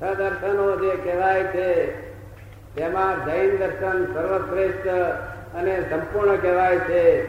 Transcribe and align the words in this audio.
સદર્શનો 0.00 0.76
જે 0.76 0.90
કહેવાય 0.96 1.42
છે 1.44 2.00
તેમાં 2.74 3.24
જૈન 3.24 3.56
દર્શન 3.56 4.04
સર્વશ્રેષ્ઠ 4.14 4.86
અને 5.54 5.80
સંપૂર્ણ 5.90 6.36
કહેવાય 6.36 6.76
છે 6.76 7.26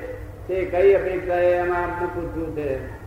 તે 0.48 0.66
કઈ 0.66 0.94
અપેક્ષા 0.94 1.34
એમાં 1.34 1.84
આપને 1.84 2.08
પૂછ્યું 2.08 2.56
છે? 2.56 3.02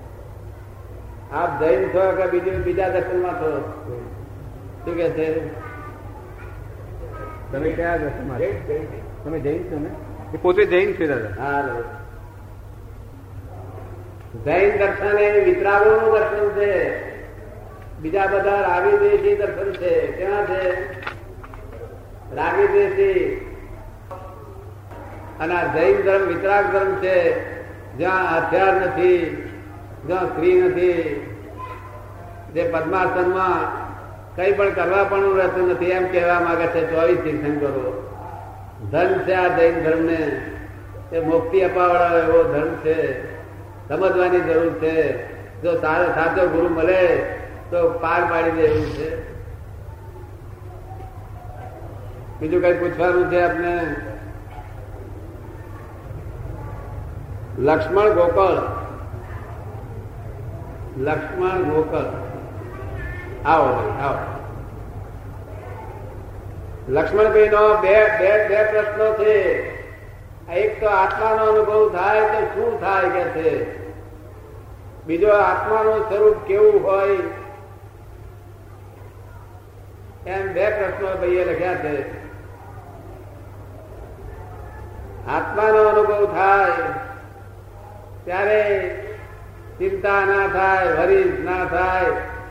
આપ 1.32 1.62
જૈન 1.62 1.88
છો 1.88 2.12
કે 2.16 2.26
બીજું 2.26 2.64
બીજા 2.64 2.88
દર્શનમાં 2.88 3.34
છો? 3.34 3.50
શું 4.84 4.96
કે 4.96 5.10
છે? 5.10 5.48
તમે 7.52 7.70
કયા 7.70 7.96
દર્શનમાં 7.96 8.38
છો? 8.38 8.86
તમે 9.24 9.40
જૈન 9.40 9.62
છો 9.62 9.78
ને? 9.78 9.88
એ 10.34 10.38
પોતે 10.42 10.66
જૈન 10.66 10.92
છે 10.92 11.06
દાદા. 11.06 11.42
હા 11.42 11.68
જૈન 14.44 14.78
દર્શન 14.78 15.18
એ 15.18 15.44
વિતરાગોનું 15.44 16.12
દર્શન 16.12 16.48
છે. 16.48 17.03
બીજા 18.04 18.26
બધા 18.26 18.60
રાગી 18.60 18.96
દેશી 18.96 19.36
દર્શન 19.36 19.72
છે 19.72 20.06
કેવા 20.06 20.44
છે? 20.44 20.92
રાગી 22.36 22.66
દેશી. 22.66 23.40
અને 25.40 25.54
આ 25.54 25.74
જૈન 25.74 26.02
ધર્મ, 26.02 26.26
વિતરાગ 26.26 26.72
ધર્મ 26.72 26.94
છે, 26.94 27.40
જ્યાં 27.96 28.36
હથિયાર 28.36 28.74
નથી, 28.74 29.42
જ્યાં 30.06 30.26
સ્ત્રી 30.26 30.62
નથી, 30.62 31.26
જે 32.54 32.68
પદ્માસનમાં 32.68 33.84
કઈ 34.36 34.52
પણ 34.52 34.70
કરવા 34.70 35.04
પણ 35.04 35.36
રહેતું 35.36 35.70
નથી, 35.70 35.84
એમ 35.84 36.12
કહેવા 36.12 36.40
માંગે 36.40 36.66
છે, 36.66 36.90
ચોવીસ 36.90 37.18
તીર્થંકરો. 37.18 38.16
ધર્મ 38.90 39.18
છે 39.18 39.32
આ 39.32 39.58
જૈન 39.58 39.82
ધર્મને. 39.82 40.40
એ 41.12 41.20
મુક્તિ 41.20 41.60
અપાવડાવે 41.60 42.20
એવો 42.20 42.42
ધર્મ 42.42 42.74
છે. 42.74 43.24
સમજવાની 43.88 44.40
જરૂર 44.40 44.72
છે. 44.72 45.28
જો 45.62 45.80
સારો 45.80 46.04
સાચો 46.04 46.48
ગુરુ 46.48 46.68
મળે 46.68 47.33
તો 47.70 47.90
પાર 47.90 48.24
પાડી 48.24 48.50
દે 48.50 48.68
છે. 48.68 49.34
બીજું 52.40 52.62
કઈ 52.62 52.78
પૂછવાનું 52.78 53.30
છે 53.30 53.40
આપને? 53.42 53.96
લક્ષ્મણ 57.58 58.08
ગોકળ. 58.08 58.84
લક્ષ્મણ 61.02 61.62
ગોકળ. 61.62 62.04
આવો 63.46 63.98
આવો. 64.02 64.18
લક્ષ્મણભાઈ 66.88 67.48
નો 67.48 67.80
બે 67.80 68.08
બે 68.18 68.48
બે 68.48 68.64
પ્રશ્નો 68.64 69.24
છે. 69.24 69.74
એક 70.52 70.80
તો 70.80 70.86
આત્માનો 70.86 71.52
અનુભવ 71.52 71.92
થાય 71.98 72.20
તો 72.20 72.46
શું 72.46 72.80
થાય 72.80 73.08
કે 73.08 73.24
છે? 73.24 73.84
બીજો 75.06 75.28
આત્માનું 75.28 76.00
સ્વરૂપ 76.00 76.36
કેવું 76.46 76.84
હોય? 76.84 77.18
એમ 80.26 80.52
બે 80.52 80.70
પ્રશ્નો 80.70 81.16
ભાઈએ 81.20 81.44
લખ્યા 81.44 81.74
છે. 81.74 82.24
આત્માનો 85.26 85.84
અનુભવ 85.84 86.26
થાય 86.32 86.72
ત્યારે 88.24 88.90
ચિંતા 89.78 90.24
ના 90.24 90.48
થાય 90.48 90.86
હરી 90.86 91.42
ના 91.44 91.64
થાય 91.64 92.04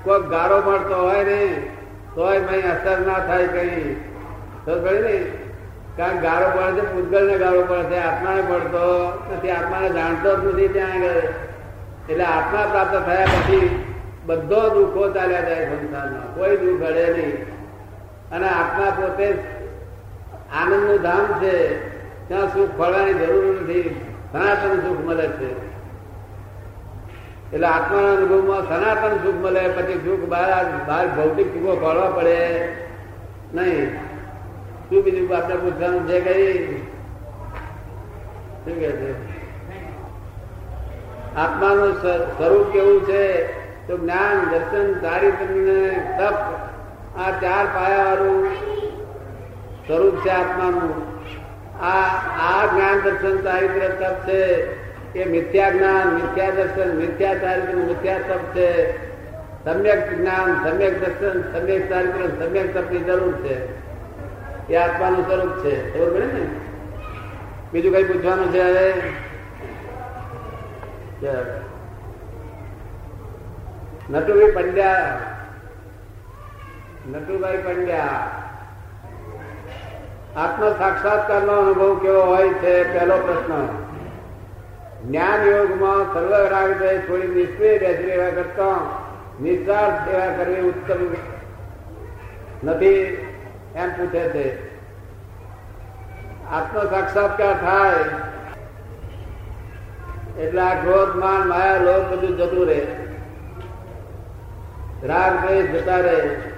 કોઈ 0.03 0.19
ગારો 0.19 0.61
મળતો 0.61 0.95
હોય 0.95 1.23
ને 1.23 1.69
મય 2.17 2.61
અસર 2.61 2.99
ના 2.99 3.19
થાય 3.19 3.47
કઈ. 3.47 3.95
તો 4.65 4.75
ને? 4.75 5.31
કારણ 5.97 6.17
ગારો 6.17 6.49
પડે 6.49 6.81
છે 6.81 6.93
પૂતગલ 6.93 7.27
ને 7.27 7.37
ગારો 7.37 7.61
પડે 7.61 7.83
છે, 7.83 7.97
આત્માને 7.97 8.41
પડતો 8.41 9.13
નથી, 9.33 9.49
આત્માને 9.49 9.89
જાણતો 9.89 10.37
જ 10.37 10.45
નથી 10.45 10.67
ત્યાં 10.67 10.91
આગળ. 10.91 11.21
એટલે 12.09 12.23
આત્મા 12.23 12.65
પ્રાપ્ત 12.71 13.05
થયા 13.05 13.25
પછી 13.25 13.83
બધો 14.25 14.69
દુઃખો 14.69 15.09
ચાલ્યા 15.09 15.41
જાય 15.41 15.65
સંસારમાં. 15.65 16.35
કોઈ 16.35 16.57
દુઃખ 16.57 16.83
અડે 16.83 17.13
નહીં. 17.13 17.52
અને 18.33 18.49
આત્મા 18.49 18.89
પોતે 18.89 19.33
આનંદનું 20.53 21.01
ધામ 21.01 21.43
છે. 21.43 21.89
ત્યાં 22.27 22.53
સુખ 22.53 22.69
ફળવાની 22.77 23.13
જરૂર 23.13 23.61
નથી. 23.61 24.01
સનાતન 24.31 24.79
સુખ 24.79 24.99
મળે 24.99 25.27
છે. 25.27 25.73
એટલે 27.53 27.67
આત્માના 27.67 28.13
અનુભવમાં 28.13 28.67
સનાતન 28.67 29.17
સુખ 29.17 29.35
મળે, 29.35 29.69
પછી 29.69 29.93
સુખ 29.93 30.29
બહાર 30.29 30.65
બહાર 30.87 31.07
ભૌતિક 31.07 31.47
સુખો 31.47 31.75
ફળવા 31.75 32.09
પડે. 32.09 32.69
નહીં. 33.53 33.95
શું 34.89 35.03
બીજું 35.03 35.37
આપણે 35.37 35.55
પૂછવાનું 35.55 36.07
છે 36.07 36.21
કઈ 36.21 36.77
શું 38.57 38.75
કે 38.75 38.91
છે? 38.91 39.33
આત્માનું 41.35 42.01
સ્વ- 42.01 42.37
સ્વરૂપ 42.37 42.73
કેવું 42.73 43.05
છે? 43.05 43.43
તો 43.87 43.97
જ્ઞાન, 43.97 44.49
દર્શન 44.49 44.93
ચારિત્ર 44.93 45.45
તપ 46.19 46.33
આ 47.17 47.31
ચાર 47.31 47.65
પાયા 47.65 48.03
વાળું 48.03 48.53
સ્વરૂપ 49.87 50.25
છે 50.25 50.29
આત્માનું. 50.29 51.13
આ 51.83 52.05
આ 52.39 52.65
જ્ઞાન 52.65 53.01
દર્શન 53.01 53.41
ચારિત્ર 53.41 53.87
તપ 53.87 54.27
છે. 54.27 54.73
એ 55.19 55.29
મિથ્યા 55.29 55.69
જ્ઞાન, 55.69 56.13
મિથ્યા 56.13 56.49
દર્શન, 56.49 56.95
મિથ્યા 56.95 57.37
ચારિત્ર, 57.37 57.75
મિથ્યા 57.75 58.17
તપ 58.17 58.55
છે. 58.55 58.97
સમ્યક 59.63 60.13
જ્ઞાન, 60.13 60.69
સમ્યક 60.69 60.99
દર્શન, 60.99 61.59
સમ્યક 61.59 61.89
ચારિત્ર, 61.89 62.45
સમ્યક 62.45 62.77
તપની 62.77 62.99
જરૂર 62.99 63.33
છે. 63.33 63.83
એ 64.69 64.75
આત્માનું 64.75 65.27
સ્વરૂપ 65.27 65.65
છે. 65.65 65.93
ખબર 65.93 66.13
પડે 66.13 66.25
ને? 66.25 66.47
બીજું 67.73 67.93
કઈ 67.93 68.03
પૂછવાનું 68.03 68.53
છે 68.53 68.61
હવે. 68.61 68.93
નટુભાઈ 74.09 74.51
પંડ્યા 74.51 75.19
નટુભાઈ 77.11 77.57
પંડ્યા. 77.57 78.31
આત્મ 80.37 80.69
સાક્ષાત્કાર 80.69 81.41
નો 81.41 81.51
અનુભવ 81.51 81.99
કેવો 81.99 82.21
હોય 82.21 82.49
છે? 82.49 82.93
પહેલો 82.93 83.17
પ્રશ્ન. 83.17 83.67
જ્ઞાન 85.07 85.41
યોગમાં 85.41 86.13
સર્વ 86.13 86.35
રાગ 86.35 86.83
છોડી 87.09 87.27
નિષ્ક્રિય 87.27 87.77
બેસી 87.77 88.03
રહેવા 88.03 88.29
કરતા 88.29 88.75
નિસ્વાર્થ 89.41 90.09
સેવા 90.09 90.33
કરવી 90.37 90.61
ઉત્તમ 90.61 91.15
નથી 92.63 92.93
એમ 93.75 93.89
પૂછે 93.89 94.29
છે. 94.29 94.73
આત્મ 96.45 96.89
સાક્ષાત્કાર 96.89 97.53
થાય 97.53 97.93
એટલે 100.41 100.61
આ 100.61 100.81
ક્રોધ, 100.81 101.15
માન, 101.15 101.47
માયા 101.47 101.77
લોક 101.77 102.13
બધું 102.13 102.37
જતું 102.37 102.67
રહે. 102.67 102.85
રાગ 105.03 105.47
દ્વેષ 105.47 105.65
જતા 105.65 105.97
રહે. 105.97 106.52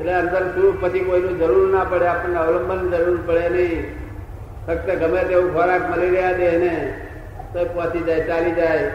એટલે 0.00 0.12
અંદર 0.12 0.48
સુખ 0.54 0.84
પછી 0.84 1.00
કોઈનું 1.00 1.38
જરૂર 1.38 1.76
ના 1.76 1.84
પડે, 1.84 2.06
આપણને 2.06 2.38
અવલંબન 2.38 2.90
જરૂર 2.90 3.18
પડે 3.26 3.48
નહીં. 3.48 4.04
ફક્ત 4.66 4.90
ગમે 4.90 5.24
તેવું 5.24 5.54
ખોરાક 5.54 5.90
મળી 5.90 6.10
રહ્યા 6.10 6.32
છે 6.32 6.44
એને, 6.44 6.98
તો 7.52 7.64
પહોંચી 7.64 8.00
જાય, 8.00 8.20
ચાલી 8.20 8.52
જાય. 8.52 8.90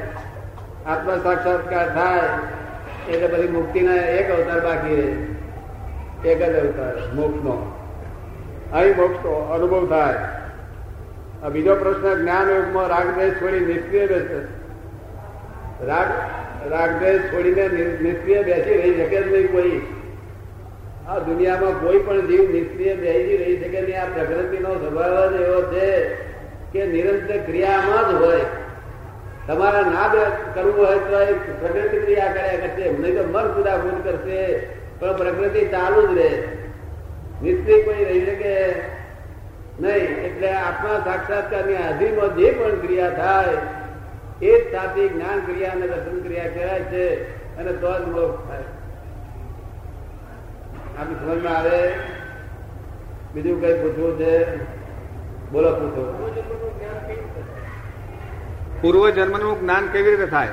આત્મ 0.86 1.24
સાક્ષાત્કાર 1.24 1.94
થાય, 1.94 2.20
એટલે 3.12 3.28
પછી 3.28 3.48
મુક્તિના 3.48 3.96
એક 3.96 4.32
અવતાર 4.32 4.64
બાકી 4.64 4.96
રહે. 4.96 6.32
એક 6.32 6.44
જ 6.44 6.56
અવતાર, 6.56 7.14
મોક્ષનો. 7.14 7.76
અહીં 8.74 8.96
મોક્ષનો 8.96 9.32
અનુભવ 9.32 9.88
થાય. 9.88 11.50
બીજો 11.50 11.76
પ્રશ્ન 11.76 12.22
જ્ઞાન 12.22 12.50
યોગમાં 12.50 12.88
રાગદેશ 12.88 13.34
છોડી 13.34 13.60
નિષ્ક્રિય 13.60 14.08
બેસે. 14.08 14.40
રાગ 15.86 16.08
રાગદેશ 16.72 17.22
છોડીને 17.22 17.68
નિષ્ક્રિય 18.02 18.44
બેસી 18.44 18.74
રહી 18.74 18.94
શકે 18.94 19.24
જ 19.24 19.32
નહીં 19.34 19.52
કોઈ. 19.52 19.99
આ 21.10 21.20
દુનિયામાં 21.20 21.82
કોઈ 21.82 22.00
પણ 22.00 22.28
જીવ 22.28 22.52
નિષ્ક્રિય 22.52 22.96
બેસી 22.96 23.38
રહી 23.38 23.60
શકે 23.60 23.82
નહીં, 23.82 24.02
આ 24.02 24.06
પ્રકૃતિનો 24.06 24.74
સ્વભાવ 24.74 25.38
જ 25.38 25.42
એવો 25.42 25.62
છે 25.62 26.16
કે 26.74 26.86
નિરંતર 26.86 27.38
ક્રિયામાં 27.38 28.10
જ 28.10 28.14
હોય. 28.14 28.46
તમારે 29.48 29.82
ના 29.82 30.08
કરવું 30.56 30.88
હોય 30.88 31.00
તો 31.00 31.22
એ 31.22 31.34
પ્રકૃતિ 31.34 31.98
ક્રિયા 31.98 32.28
કર્યા 32.28 32.62
કરશે. 32.62 32.92
નહીં 32.92 33.18
તો 33.18 33.24
મન 33.24 33.48
કુદાકુદ 33.54 34.04
કરશે. 34.04 34.60
પણ 35.00 35.18
પ્રકૃતિ 35.18 35.66
ચાલુ 35.66 36.08
જ 36.08 36.18
રહે. 36.18 36.32
નિશ્ચિત 37.44 37.86
કોઈ 37.86 38.06
રહી 38.06 38.26
શકે 38.26 38.56
નહીં. 39.82 40.18
એટલે 40.28 40.52
આત્મા 40.52 41.04
સાક્ષાત્કારની 41.06 41.76
હાજરીમાં 41.76 42.36
જે 42.36 42.52
પણ 42.52 42.82
ક્રિયા 42.82 43.10
થાય, 43.10 43.58
એ 44.42 44.52
જ 44.60 44.72
સાચી 44.72 45.10
જ્ઞાન 45.10 45.40
ક્રિયા 45.40 45.72
અને 45.72 45.88
દર્શન 45.88 46.20
ક્રિયા 46.20 46.48
કહેવાય 46.48 46.80
છે 46.80 47.06
અને 47.58 47.72
તો 47.72 47.94
જ 48.00 48.02
મોક્ષ 48.08 48.50
થાય. 48.50 48.79
આપણી 51.00 51.16
સમજમાં 51.16 51.58
આવે 51.58 51.94
બીજું 53.34 53.62
કઈ 53.62 53.74
પૂછવું 53.74 54.20
છે? 54.20 54.58
બોલો 55.52 55.72
પૂછો. 55.72 56.04
પૂર્વ 58.82 59.10
જન્મનું 59.10 59.62
જ્ઞાન 59.62 59.88
કેવી 59.88 60.10
રીતે 60.10 60.26
થાય? 60.26 60.48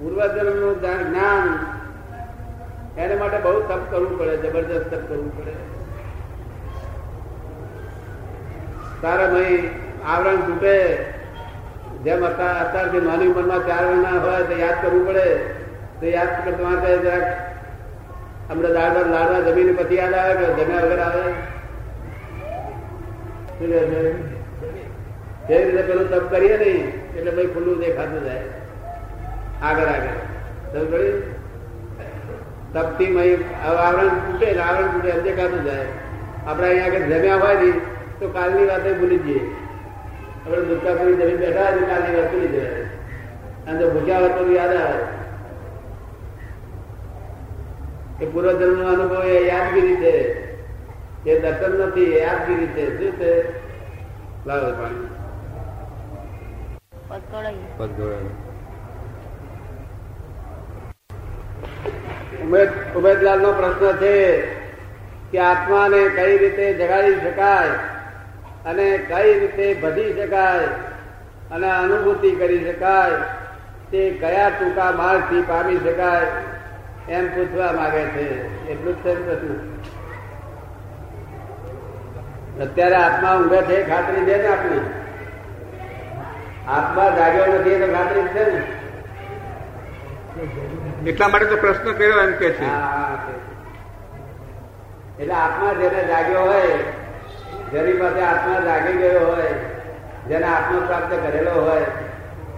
પૂર્વજન્મનું 0.00 0.80
જ્ઞાન 0.80 1.04
જ્ઞાન. 1.04 1.48
એને 2.98 3.14
માટે 3.14 3.38
બહુ 3.38 3.60
તપ 3.60 3.90
કરવું 3.90 4.18
પડે 4.18 4.36
જબરજસ્ત 4.36 4.94
તપ 4.94 5.08
કરવું 5.08 5.38
પડે. 5.38 5.54
તારા 9.02 9.26
ભાઈ 9.26 9.70
આવરણ 10.06 10.36
તૂટે 10.36 11.04
જેમ 12.04 12.26
અત્યારે 12.26 12.58
અત્યારથી 12.58 13.00
નાની 13.00 13.26
ઉંમરમાં 13.26 13.66
ચાર 13.66 13.94
મહિના 13.94 14.20
હોય 14.20 14.42
તો 14.42 14.56
યાદ 14.58 14.82
કરવું 14.82 15.06
પડે. 15.06 15.36
તો 16.00 16.06
યાદ 16.06 16.44
કરતા 16.44 16.70
માટે 16.70 16.98
જરાક 16.98 17.53
હમણાં 18.50 18.72
લાડવા 18.72 19.02
લાડવા 19.02 19.40
જમીન 19.40 19.76
પછી 19.76 19.94
યાદ 19.94 20.14
આવે 20.14 20.34
કે 20.34 20.64
જમ્યા 20.64 20.80
વગર 20.80 20.98
આવે? 20.98 21.32
કહે 25.48 25.64
રીતે 25.64 25.82
પેલું 25.82 26.10
તપ 26.10 26.30
કરીએ 26.30 26.56
ને, 26.56 26.72
એટલે 27.18 27.30
ભાઈ 27.30 27.46
ખુલ્લું 27.46 27.78
દેખાતું 27.78 28.24
જાય. 28.24 28.42
આગળ 29.62 29.86
આગળ. 29.86 30.18
સમજ 30.72 30.92
પડી? 30.92 31.22
તપથી 32.74 33.10
મય 33.10 33.36
આવરણ 33.66 34.08
તૂટે 34.08 34.52
ને 34.52 34.60
આવરણ 34.60 34.86
તૂટે 34.86 35.08
એમ 35.08 35.22
દેખાતું 35.22 35.64
જાય. 35.64 35.86
આપણે 36.46 36.66
અહીંયા 36.68 36.86
આગળ 36.86 36.98
જમ્યા 36.98 37.36
હોય 37.36 37.54
ને, 37.54 37.72
તો 38.20 38.28
કાલની 38.28 38.66
વાતે 38.66 38.92
ભૂલી 38.92 39.18
જઈએ. 39.18 39.42
આપણે 40.46 40.60
કરી 40.94 41.14
જમીન 41.14 41.36
બેઠા 41.36 41.62
હોય 41.62 41.82
કાલની 41.82 42.16
વાત 42.16 42.32
ભૂલી 42.32 42.48
જાય 42.48 42.84
અને 43.66 43.78
જો 43.78 43.90
ભૂખ્યા 43.90 44.18
હોય 44.18 44.28
તો 44.28 44.52
યાદ 44.52 44.76
આવે. 44.76 45.23
એ 48.20 48.26
પૂર્વજન્મ 48.26 48.78
નો 48.78 48.86
અનુભવ 48.88 49.24
એ 49.24 49.46
યાદગીરી 49.46 49.96
છે. 49.96 50.14
એ 51.26 51.40
દર્શન 51.40 51.72
નથી 51.86 52.18
યાદગીરી 52.18 52.66
છે. 52.66 52.98
શું 52.98 53.18
છે? 53.18 53.32
લાવો 54.46 54.70
પાણી. 54.72 55.10
ઉમેદલાલ 62.94 63.40
નો 63.40 63.52
પ્રશ્ન 63.52 63.96
છે 63.96 64.42
કે 65.30 65.38
આત્માને 65.38 66.08
કઈ 66.08 66.38
રીતે 66.38 66.72
જગાડી 66.72 67.20
શકાય 67.20 67.72
અને 68.64 68.98
કઈ 68.98 69.38
રીતે 69.38 69.74
ભજી 69.74 70.12
શકાય 70.12 70.68
અને 71.50 71.70
અનુભૂતિ 71.70 72.30
કરી 72.30 72.64
શકાય 72.64 73.18
તે 73.90 74.10
કયા 74.10 74.50
ટૂંકા 74.50 74.92
માર્ગથી 74.92 75.42
પામી 75.42 75.76
શકાય? 75.76 76.53
એમ 77.08 77.28
પૂછવા 77.28 77.72
માંગે 77.72 78.04
છે. 78.04 78.24
એટલું 78.68 78.94
જ 78.96 79.02
છે 79.02 79.14
પ્રશ્ન 79.14 79.54
અત્યારે 82.62 82.96
આત્મા 82.96 83.36
ઊંઘે 83.36 83.62
છે 83.62 83.88
ખાતરી 83.88 84.24
છે 84.24 84.36
ને 84.36 84.48
આપની 84.48 84.84
આત્મા 86.68 87.10
જાગ્યો 87.10 87.58
નથી 87.58 87.78
તો 87.78 87.86
ખાતરી 87.86 88.28
છે 88.28 88.44
ને? 88.52 88.62
એટલા 91.06 91.28
માટે 91.28 91.46
તો 91.46 91.56
પ્રશ્ન 91.56 91.92
કર્યો 91.92 92.20
એમ 92.20 92.32
કે 92.32 92.50
છે. 92.50 92.66
એટલે 95.18 95.34
આત્મા 95.34 95.72
જેને 95.72 96.04
જાગ્યો 96.04 96.44
હોય 96.44 96.78
જેની 97.72 97.92
પાસે 97.92 98.20
આત્મા 98.20 98.60
જાગી 98.60 98.98
ગયો 98.98 99.26
હોય 99.26 99.52
જેને 100.28 100.46
આત્મા 100.46 100.86
પ્રાપ્ત 100.86 101.12
કરેલો 101.26 101.50
હોય 101.50 101.86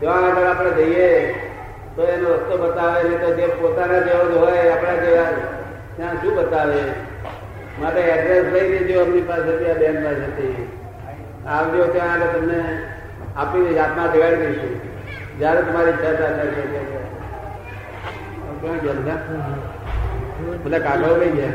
ત્યાં 0.01 0.25
આગળ 0.25 0.47
આપણે 0.47 0.71
જઈએ. 0.71 1.46
તો 1.97 2.03
એનો 2.15 2.29
રસ્તો 2.37 2.55
બતાવે 2.63 3.01
નહીં 3.03 3.21
તો 3.21 3.29
જે 3.37 3.47
પોતાના 3.61 4.01
જેવો 4.07 4.25
જ 4.31 4.33
હોય 4.41 4.63
આપણા 4.73 4.97
જેવા 5.05 5.31
ત્યાં 5.97 6.17
શું 6.23 6.35
બતાવે? 6.39 6.81
માટે 7.81 8.01
એડ્રેસ 8.01 8.47
લઈ 8.55 8.69
લેજો 8.73 8.97
અમની 9.05 9.21
પાસેથી 9.21 9.71
આ 9.71 9.79
બેન 9.81 9.97
પાસેથી 10.05 10.67
આવજો 11.55 11.87
ત્યાં 11.95 12.13
આગળ 12.13 12.33
તમને 12.35 12.59
આપી 13.37 13.75
જાતમાં 13.75 14.13
જગાડી 14.13 14.43
દઈશું. 14.43 14.75
જ્યારે 15.39 15.63
તમારી 15.63 15.91
ઈચ્છા 15.91 16.15
થાય 16.21 16.47
બધા? 18.99 19.19
બધા 20.65 21.17
લઈ 21.23 21.33
ગયા? 21.39 21.55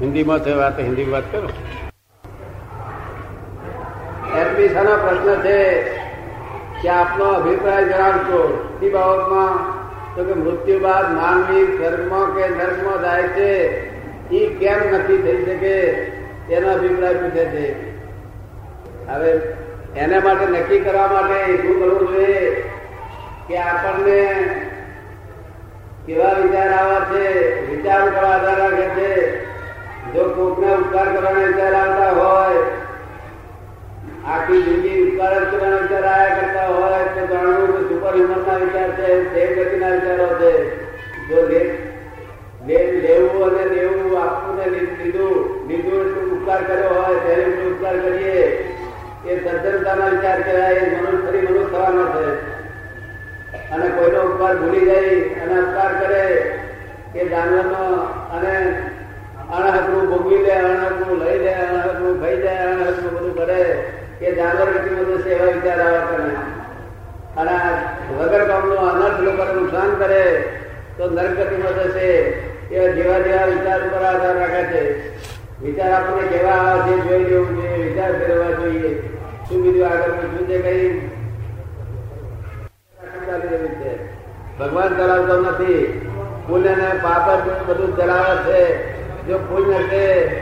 હિન્દીમાં 0.00 0.40
છે 0.44 0.52
વાત 0.52 0.76
હિન્દી 0.80 1.08
વાત 1.12 1.26
કરો. 1.32 1.48
એડમિશનનો 4.52 4.96
પ્રશ્ન 4.96 5.42
છે 5.42 5.82
કે 6.82 6.88
આપનો 6.88 7.24
અભિપ્રાય 7.24 7.84
જણાવશો. 7.84 8.68
એ 8.82 8.90
બાબતમાં 8.90 9.72
તો 10.16 10.24
કે 10.24 10.32
મૃત્યુ 10.32 10.78
બાદ 10.78 11.14
માનવી 11.14 11.66
સ્વર્ગમાં 11.66 12.34
કે 12.34 12.48
નર્કમાં 12.48 13.02
જાય 13.02 13.22
છે, 13.22 13.82
એ 14.30 14.46
કેમ 14.46 14.94
નક્કી 14.94 15.18
થઈ 15.18 15.44
શકે? 15.44 15.78
એનો 16.54 16.72
અભિપ્રાય 16.72 17.14
પૂછે 17.14 17.44
છે. 17.44 17.96
હવે 19.06 19.30
એના 19.96 20.20
માટે 20.20 20.46
નક્કી 20.46 20.80
કરવા 20.80 21.06
માટે 21.06 21.56
શું 21.56 21.80
કરવું 21.80 22.08
જોઈએ? 22.08 22.62
કે 23.48 23.58
આપણને 23.58 24.34
કેવા 26.06 26.32
વિચાર 26.32 26.72
આવા 26.72 27.00
છે? 27.00 27.66
વિચાર 27.70 28.10
કરવા 28.10 28.28
આધાર 28.28 28.58
રાખે 28.58 29.00
છે. 29.00 29.42
જો 30.12 30.28
કોકને 30.28 30.74
ઉપકાર 30.74 31.04
કરવાના 31.04 31.46
વિચાર 31.46 31.74
આવતા 31.74 32.10
હોય 32.10 32.81
આખી 34.26 34.62
જિંદગી 34.62 35.10
ઉપકાર 35.10 35.34
જ 35.40 35.54
વિચાર 35.82 36.04
આવ્યા 36.04 36.36
કરતા 36.36 36.66
હોય 36.66 37.04
તો 37.04 37.22
જાણવું 37.26 37.70
કે 37.76 37.80
સુપર 37.88 38.14
હ્યુમન 38.14 38.42
ના 38.46 38.56
વિચાર 38.56 38.90
છે 38.90 39.08
દેવગતિ 39.34 39.76
ના 39.76 39.88
વિચારો 39.88 40.28
છે. 40.40 40.52
જો 41.28 41.38
લેવું 43.02 43.44
અને 43.44 43.64
લેવું 43.74 44.22
આપવું 44.22 44.56
ને 44.56 44.66
લીધું 44.70 45.68
લીધું 45.68 46.00
એટલું 46.00 46.32
ઉપકાર 46.32 46.62
કર્યો 46.62 46.88
હોય, 46.88 47.14
તેને 47.20 47.42
એટલું 47.42 47.74
ઉપકાર 47.74 47.96
કરીએ. 47.96 48.42
એ 49.26 49.36
સજ્જનતાના 49.44 50.06
વિચાર 50.06 50.40
કહેવાય, 50.40 50.74
એ 50.74 50.96
મનુષ્ય 50.96 51.26
ફરી 51.26 51.46
મનુષ્ય 51.46 51.72
થવાનો 51.72 52.04
છે. 52.06 52.26
અને 53.70 53.88
કોઈનો 53.88 54.20
ઉપકાર 54.22 54.56
ભૂલી 54.56 54.86
જાય 54.86 55.06
અને 55.42 55.60
ઉપકાર 55.60 55.92
કરે, 56.00 56.22
એ 57.14 57.28
જાનવરનો 57.28 57.84
અને 58.36 58.54
અણહકનું 59.52 60.10
ભોગવી 60.10 60.38
લે 60.38 60.50
અણહકનું 60.50 61.18
લઈ 61.24 61.38
લે 61.38 61.54
અણહકનું 61.54 62.20
ભાઈ 62.20 62.42
જાય 62.42 62.56
અણહકનું 62.56 63.12
બધું 63.12 63.36
કરે. 63.36 63.92
કે 64.22 64.32
જાનવર 64.32 64.68
એટલી 64.68 64.94
બધું 64.94 65.22
સેવા 65.22 65.44
વિચાર 65.44 65.80
આવે 65.80 66.02
કરે 66.10 66.34
અને 67.36 67.56
વગર 68.18 68.44
કામનું 68.46 68.90
અનર્થ 68.90 69.20
લોકોને 69.20 69.52
નુકસાન 69.52 69.94
કરે, 69.94 70.44
તો 70.98 71.10
નરગતિમાં 71.10 71.74
જશે 71.74 72.08
એ 72.70 72.92
જેવા 72.92 73.18
જેવા 73.18 73.46
વિચાર 73.46 73.80
ઉપર 73.86 74.04
આધાર 74.04 74.36
રાખે 74.36 74.62
છે. 74.62 74.82
વિચાર 75.62 75.92
આપણને 75.92 76.28
કેવા 76.28 76.50
આવે 76.50 76.92
છે, 76.92 77.08
જોઈ 77.08 77.24
લેવું 77.24 77.56
જોઈએ 77.56 77.88
વિચાર 77.88 78.12
ફેરવા 78.12 78.50
જોઈએ. 78.50 79.02
શું 79.48 79.62
બીજું 79.62 79.86
આગળ 79.86 80.12
પૂછવું 80.12 80.46
છે 80.46 80.58
કઈ. 80.58 81.10
ભગવાન 84.58 84.96
ચલાવતો 84.96 85.40
નથી. 85.40 86.10
પુણ્ય 86.46 86.68
અને 86.68 87.00
પાપ 87.02 87.26
જ 87.44 87.48
બધું 87.66 87.96
ચલાવે 87.96 88.36
છે. 88.36 88.62
જો 89.26 89.38
ફૂલ 89.38 89.74
નથી 89.74 90.40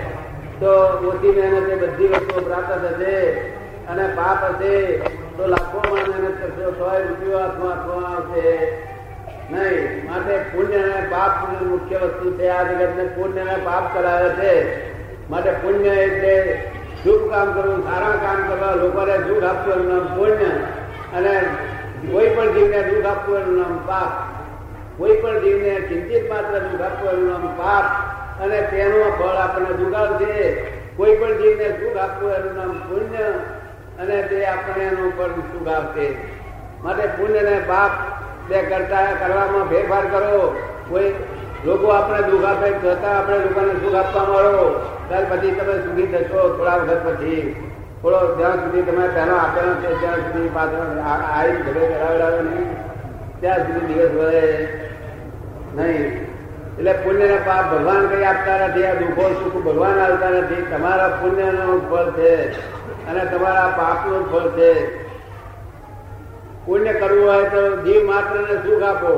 તો 0.60 0.70
ઓછી 1.08 1.40
મહેનતે 1.40 1.74
બધી 1.74 2.08
વસ્તુઓ 2.08 2.40
પ્રાપ્ત 2.40 2.72
થશે. 2.84 3.59
અને 3.90 4.04
પાપ 4.08 4.44
હશે 4.44 4.98
તો 5.36 5.46
લાખો 5.46 5.78
માં 5.90 6.08
મહેનત 6.10 6.40
કરશો 6.40 6.70
તોય 6.70 7.00
રૂપિયો 7.00 7.38
હાથમાં 7.38 7.70
હાથમાં 7.70 8.16
આવશે 8.16 8.46
નહીં, 9.50 9.86
માટે 10.06 10.34
પુણ્ય 10.52 10.78
અને 10.78 11.06
પાપ 11.10 11.32
મુખ્ય 11.62 11.96
વસ્તુ 11.96 12.38
છે 12.38 12.48
આ 12.48 12.62
જગતને 12.62 13.04
પુણ્ય 13.04 13.40
અને 13.40 13.56
પાપ 13.64 13.94
કરાવે 13.94 14.28
છે. 14.28 14.52
માટે 15.30 15.50
પુણ્ય 15.50 15.88
એટલે 15.88 16.34
શુભ 17.04 17.30
કામ 17.30 17.52
કરવું, 17.52 17.82
સારા 17.84 18.16
કામ 18.24 18.48
કરવા, 18.48 18.74
લોકોને 18.74 19.18
દુઃખ 19.18 19.44
આપવું 19.44 19.74
એનું 19.74 19.88
નામ 19.88 20.06
પુણ્ય. 20.16 20.52
અને 21.16 21.34
કોઈ 22.12 22.28
પણ 22.28 22.52
જીવને 22.52 22.82
દુઃખ 22.82 23.06
આપવું 23.06 23.38
એનું 23.38 23.56
નામ 23.58 23.78
પાપ. 23.86 24.12
કોઈ 24.98 25.20
પણ 25.20 25.38
જીવને 25.38 25.74
ચિંતિત 25.80 26.30
માત્ર 26.30 26.58
દુઃખ 26.58 26.82
આપવું 26.82 27.10
એનું 27.10 27.28
નામ 27.28 27.46
પાપ. 27.46 27.86
અને 28.42 28.60
તેનું 28.62 29.18
ફળ 29.18 29.36
આપણને 29.36 29.72
દુઃખ 29.72 30.22
છે. 30.22 30.34
કોઈ 30.96 31.16
પણ 31.16 31.32
જીવને 31.32 31.68
સુખ 31.80 31.96
આપવું 31.96 32.32
એનું 32.32 32.54
નામ 32.56 32.72
પુણ્ય. 32.88 33.26
અને 34.00 34.22
તે 34.22 34.46
આપણને 34.46 34.84
એનું 34.84 35.18
પણ 35.18 35.26
સુખ 35.26 35.68
આવશે 35.68 36.14
માટે 36.82 37.06
પુણ્ય 37.06 37.42
ને 37.42 37.60
પાપ 37.66 37.90
બે 38.48 38.62
કરતા 38.62 39.04
કરવામાં 39.04 39.68
ફેરફાર 39.68 40.04
કરો. 40.04 40.62
કોઈ 40.88 41.14
લોકો 41.64 41.86
આપણે 41.86 42.22
દુઃખ 42.22 42.44
આપે 42.44 42.70
છતાં 42.70 43.18
આપણે 43.18 43.38
લોકોને 43.38 43.72
સુખ 43.72 43.94
આપવા 43.94 44.24
મળો. 44.24 44.86
ત્યાર 45.08 45.24
પછી 45.30 45.50
તમે 45.50 45.74
સુખી 45.74 46.06
થશો 46.06 46.54
થોડા 46.58 46.76
વખત 46.76 47.06
પછી. 47.06 47.64
થોડો 48.02 48.36
જ્યાં 48.36 48.56
સુધી 48.56 48.82
તમે 48.82 49.08
પહેલો 49.08 49.36
આપેલો 49.36 49.74
છે, 49.74 50.00
ત્યાં 50.00 50.16
સુધી 50.16 50.48
પાછળ 50.48 50.98
આવી 51.38 51.52
ઘરે 51.52 51.86
કરાવડાવે 51.86 52.42
નહીં. 52.42 52.76
ત્યાં 53.40 53.58
સુધી 53.58 53.94
દિવસ 53.94 54.10
વધે 54.10 54.68
નહીં. 55.74 56.30
એટલે 56.78 56.92
પુણ્યને 56.92 57.38
પાપ 57.46 57.64
ભગવાન 57.74 58.06
કઈ 58.06 58.24
આપતા 58.24 58.66
નથી, 58.66 58.84
આ 58.84 58.94
દુઃખો 58.94 59.34
સુખ 59.44 59.64
ભગવાન 59.64 59.98
આવતા 59.98 60.30
નથી. 60.30 60.62
તમારા 60.62 61.08
પુણ્યનો 61.08 61.78
ફળ 61.90 62.10
છે. 62.10 62.52
અને 63.10 63.24
તમારા 63.24 63.74
પાપનું 63.76 64.32
ફળ 64.32 64.48
છે. 64.48 65.04
પુણ્ય 66.66 66.92
કરવું 66.92 67.30
હોય 67.30 67.44
તો 67.44 67.76
જીવ 67.76 68.04
માત્રને 68.04 68.54
સુખ 68.54 68.82
આપો. 68.82 69.14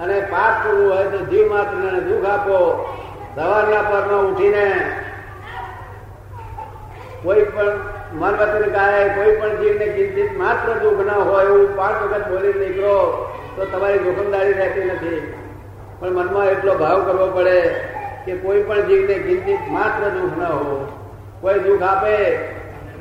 અને 0.00 0.20
પાપ 0.20 0.64
કરવું 0.64 0.94
હોય 0.94 1.04
તો 1.04 1.18
જીવ 1.18 1.50
માત્રને 1.50 2.00
દુઃખ 2.00 2.24
આપો. 2.24 2.58
સવારના 3.34 3.82
પરમાં 3.82 4.20
ઉઠીને 4.20 4.92
કોઈ 7.22 7.44
પણ 7.44 7.70
મન 8.12 8.34
વચન 8.34 8.70
કાય 8.70 9.08
કોઈ 9.08 9.36
પણ 9.36 9.56
જીવને 9.56 9.86
કિંચિત 9.86 10.38
માત્ર 10.38 10.72
દુઃખ 10.72 11.06
ના 11.06 11.12
હોય 11.12 11.44
એવું 11.44 11.76
પાંચ 11.76 12.02
વખત 12.02 12.28
બોલી 12.28 12.52
નીકળો, 12.52 12.96
તો 13.56 13.64
તમારી 13.64 13.98
જોખમદારી 13.98 14.52
રહેતી 14.52 14.84
નથી. 14.84 15.32
પણ 16.00 16.10
મનમાં 16.10 16.46
એટલો 16.46 16.74
ભાવ 16.74 17.04
કરવો 17.04 17.26
પડે 17.26 17.60
કે 18.24 18.36
કોઈ 18.36 18.62
પણ 18.62 18.80
જીવને 18.80 19.14
કિંચિત 19.14 19.68
માત્ર 19.68 20.08
દુઃખ 20.08 20.36
ના 20.38 20.48
હો 20.48 20.92
કોઈ 21.40 21.58
દુઃખ 21.58 21.82
આપે 21.82 22.16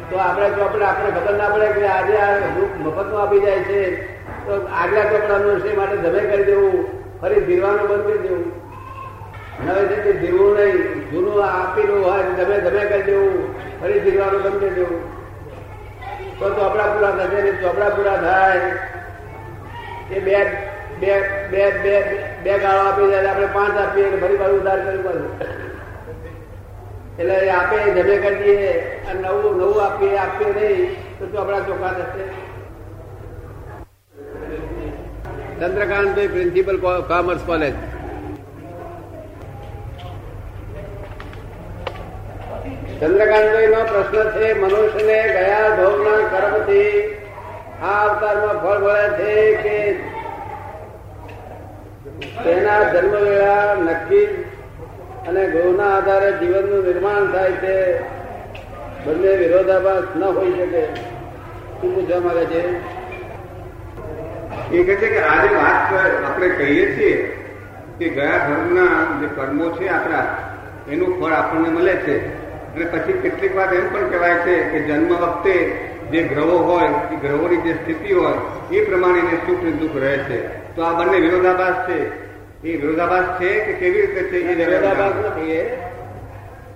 તો 0.10 0.16
આપણે 0.18 0.50
ચોપડા 0.58 0.90
આપણે 0.90 1.10
ખબર 1.16 1.36
ના 1.40 1.54
પડે 1.54 1.68
કે 1.78 1.88
આજે 1.88 2.16
આ 2.18 2.52
દુઃખ 2.58 2.76
મફતમાં 2.84 3.22
આપી 3.22 3.42
જાય 3.46 3.64
છે, 3.64 3.82
તો 4.46 4.54
આગલા 4.82 5.06
ચોપડાનું 5.12 5.62
છે 5.64 5.72
માટે 5.80 5.98
ધમે 6.04 6.22
કરી 6.30 6.46
દેવું, 6.46 6.78
ફરી 7.22 7.46
ધીરવાનું 7.48 7.88
બંધ 7.90 8.06
કરી 8.06 8.24
દેવું. 8.26 8.46
નવે 9.66 9.82
છે 9.90 9.98
તે 10.04 10.12
ધીરવું 10.22 10.52
નહીં, 10.58 10.80
જૂનું 11.12 11.44
આપેલું 11.44 12.04
હોય 12.04 12.24
ધમે 12.38 12.56
જમે 12.66 12.84
કરી 12.92 13.04
દેવું, 13.10 13.36
ફરી 13.82 14.00
ધીરવાનું 14.00 14.42
બંધ 14.46 14.60
કરી 14.60 14.76
દેવું. 14.78 15.02
તો 16.40 16.46
ચોપડા 16.58 16.88
પૂરા 16.94 17.14
થશે 17.20 17.40
ને 17.42 17.52
ચોપડા 17.62 17.90
પૂરા 17.90 18.18
થાય. 18.18 18.70
એ 20.12 20.20
બે 20.20 20.36
બે 21.02 21.14
બે 21.52 21.62
બે 21.84 21.94
બે 22.44 22.52
ગાળો 22.64 22.82
આપી 22.88 23.12
જાય 23.12 23.30
આપણે 23.30 23.48
પાંચ 23.54 23.78
આપીએ 23.78 24.18
ફરી 24.22 24.38
પાછું 24.38 24.60
ઉધાર 24.60 24.80
કરવું 24.86 25.04
પડે 25.06 25.65
એટલે 27.20 27.38
આપે 27.58 27.78
જમે 27.96 28.16
કરી 28.24 28.56
અને 29.10 29.20
નવું 29.24 29.54
નવું 29.60 29.80
આપીએ 29.84 30.16
આપીએ 30.22 30.50
નહીં, 30.56 30.86
તો 31.18 31.24
શું 31.28 31.40
આપણા 31.42 31.66
ચોખા 31.68 31.94
થશે. 31.98 32.24
Chandrakant 35.60 36.18
principal 36.34 36.78
commerce 37.10 37.44
college. 37.50 37.76
Chandrakantbhai 43.00 43.70
નો 43.74 43.82
પ્રશ્ન 43.92 44.28
છે, 44.36 44.48
મનુષ્યને 44.62 45.20
ગયા 45.36 45.70
ભવના 45.78 46.22
કર્મથી 46.34 46.94
આ 47.84 47.96
અવતારમાં 48.04 48.58
ફળ 48.64 48.80
મળે 48.84 49.08
છે 49.18 49.32
કે 49.64 49.78
તેના 52.44 52.84
જન્મ 52.92 53.16
વેળા 53.16 53.66
નક્કી 53.86 54.28
અને 55.28 55.48
ગૌના 55.48 55.98
આધારે 55.98 56.32
જીવનનું 56.32 56.86
નિર્માણ 56.86 57.32
થાય 57.32 57.52
છે 57.52 58.00
બંને 59.06 59.36
વિરોધાભાસ 59.36 60.04
ન 60.16 60.24
હોઈ 60.24 60.52
શકે. 60.52 60.86
શું 61.82 61.96
પૂછવા 61.96 62.20
માંગે 62.20 62.46
છે? 62.46 62.70
એ 64.72 64.84
કહે 64.84 64.96
છે 64.96 65.08
કે 65.08 65.22
આજે 65.22 65.56
વાત 65.56 65.94
આપણે 66.26 66.50
કહીએ 66.50 66.98
છીએ 66.98 67.38
કે 68.00 68.10
ગયા 68.10 68.38
ધર્મના 68.38 69.20
જે 69.20 69.28
કર્મો 69.36 69.70
છે 69.70 69.88
આપણા, 69.88 70.38
એનું 70.92 71.22
ફળ 71.22 71.32
આપણને 71.32 71.70
મળે 71.70 71.96
છે. 71.96 72.46
અને 72.76 72.86
પછી 72.86 73.14
કેટલીક 73.14 73.56
વાર 73.56 73.74
એમ 73.74 73.94
પણ 73.94 74.10
કહેવાય 74.10 74.34
છે 74.34 74.64
કે 74.64 74.80
જન્મ 74.80 75.16
વખતે 75.16 75.54
જે 76.12 76.24
ગ્રહો 76.24 76.58
હોય, 76.58 77.16
એ 77.16 77.28
ગ્રહોની 77.28 77.58
જે 77.58 77.74
સ્થિતિ 77.74 78.14
હોય, 78.14 78.34
એ 78.76 78.86
પ્રમાણે 78.86 79.20
એને 79.20 79.38
સુખ 79.38 79.80
દુઃખ 79.80 79.92
રહે 79.96 80.18
છે. 80.18 80.48
તો 80.76 80.82
આ 80.82 81.04
બંને 81.04 81.20
વિરોધાભાસ 81.20 81.90
છે. 81.90 82.25
એ 82.64 82.76
વિરોધાભાસ 82.76 83.24
છે 83.40 83.60
કે 83.60 83.74
કેવી 83.74 84.02
રીતે 84.02 84.24
છે 84.24 84.38
એ 84.38 84.56
વિરોધાભાસ 84.56 85.14
નથી. 85.26 85.60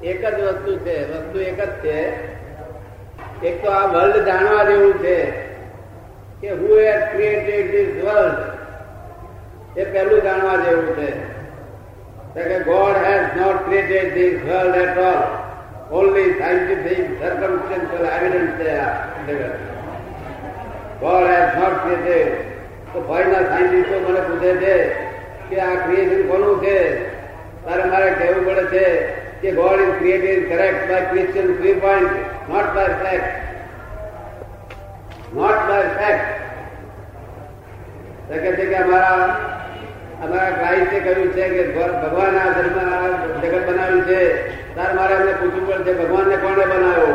એક 0.04 0.22
જ 0.26 0.42
વસ્તુ 0.42 0.78
છે 0.78 0.96
વસ્તુ 1.12 1.40
એક 1.40 1.60
જ 1.62 1.70
છે. 1.70 2.00
એક 3.48 3.64
તો 3.64 3.72
આ 3.72 3.86
વર્લ્ડ 3.86 4.26
જાણવા 4.26 4.64
જેવું 4.64 4.94
છે 4.94 5.18
કે 6.42 6.50
who 6.50 6.78
has 6.78 7.04
created 7.12 7.72
this 7.72 8.04
world 8.04 9.78
એ 9.78 9.84
પહેલું 9.84 10.22
જાણવા 10.24 10.56
જેવું 10.56 10.96
છે. 10.96 11.10
કે 12.36 12.60
God 12.60 12.96
has 13.06 13.28
not 13.38 13.60
created 13.66 14.14
this 14.14 14.38
world 14.46 14.76
at 14.76 14.98
all 14.98 15.22
only 15.92 16.34
scientific 16.40 17.06
circumstantial 17.22 18.06
evidence 18.06 18.52
છે 18.60 18.70
આ. 18.78 18.94
ગોડ 21.02 21.28
હેઝ 21.28 21.52
નોટ 21.60 21.78
ક્રિએટેડ 21.84 22.32
તો 22.94 23.00
ભાઈના 23.02 23.44
સાયન્ટિસ્ટો 23.44 23.98
મને 24.00 24.22
પૂછે 24.22 24.52
છે 24.54 25.09
કે 25.50 25.60
આ 25.60 25.76
ક્રિએશન 25.76 26.22
કોનું 26.28 26.56
છે? 26.64 26.78
તારે 27.66 27.84
મારે 27.84 28.10
કહેવું 28.12 28.46
પડે 28.46 28.66
છે 28.74 28.86
કે 29.42 29.50
God 29.52 29.80
is 29.80 29.94
created 30.00 30.44
correct 30.50 30.82
by 30.90 31.06
Christian 31.06 31.48
free 31.58 31.74
point 31.74 32.14
not 32.50 32.70
by 32.74 32.94
fact 33.04 33.30
not 35.34 35.60
by 35.68 35.90
fact 35.98 36.28
કહે 38.30 38.52
છે 38.56 38.66
કે 38.66 38.76
અમારા 38.76 39.26
અમારા 40.24 40.52
ક્રાઇસ્ટે 40.52 40.98
કહ્યું 41.00 41.30
છે 41.34 41.44
કે 41.50 41.64
ભગવાન 41.74 42.36
આ 42.36 42.50
ધર્મ 42.54 42.78
જગત 43.42 43.66
બનાવ્યું 43.68 44.04
છે. 44.06 44.22
તાર 44.76 44.92
મારે 44.94 45.14
અમને 45.16 45.34
પૂછવું 45.34 45.68
પડશે 45.68 45.94
ભગવાનને 45.94 46.36
કોણે 46.36 46.66
બનાવ્યો 46.66 47.14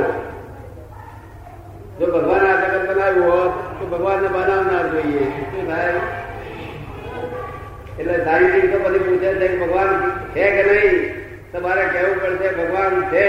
જો 1.98 2.06
ભગવાન 2.06 2.46
આ 2.46 2.56
જગત 2.62 2.86
બનાવ્યું 2.88 3.30
હોત 3.30 3.52
તો 3.78 3.84
ભગવાનને 3.86 4.28
બનાવનાર 4.28 4.86
જોઈએ 4.92 5.26
શું 5.44 5.64
થાય 5.66 6.00
એટલે 7.98 8.16
સાયન્ટિસ્ટ 8.24 8.72
તો 8.72 8.78
બધી 8.78 9.04
પૂછે 9.04 9.30
છે 9.32 9.48
કે 9.48 9.56
ભગવાન 9.56 9.90
છે 10.34 10.46
કે 10.50 10.62
નહીં 10.70 10.96
તમારે 11.52 11.84
કહેવું 11.84 12.18
પડશે 12.20 12.48
ભગવાન 12.52 12.94
છે 13.10 13.26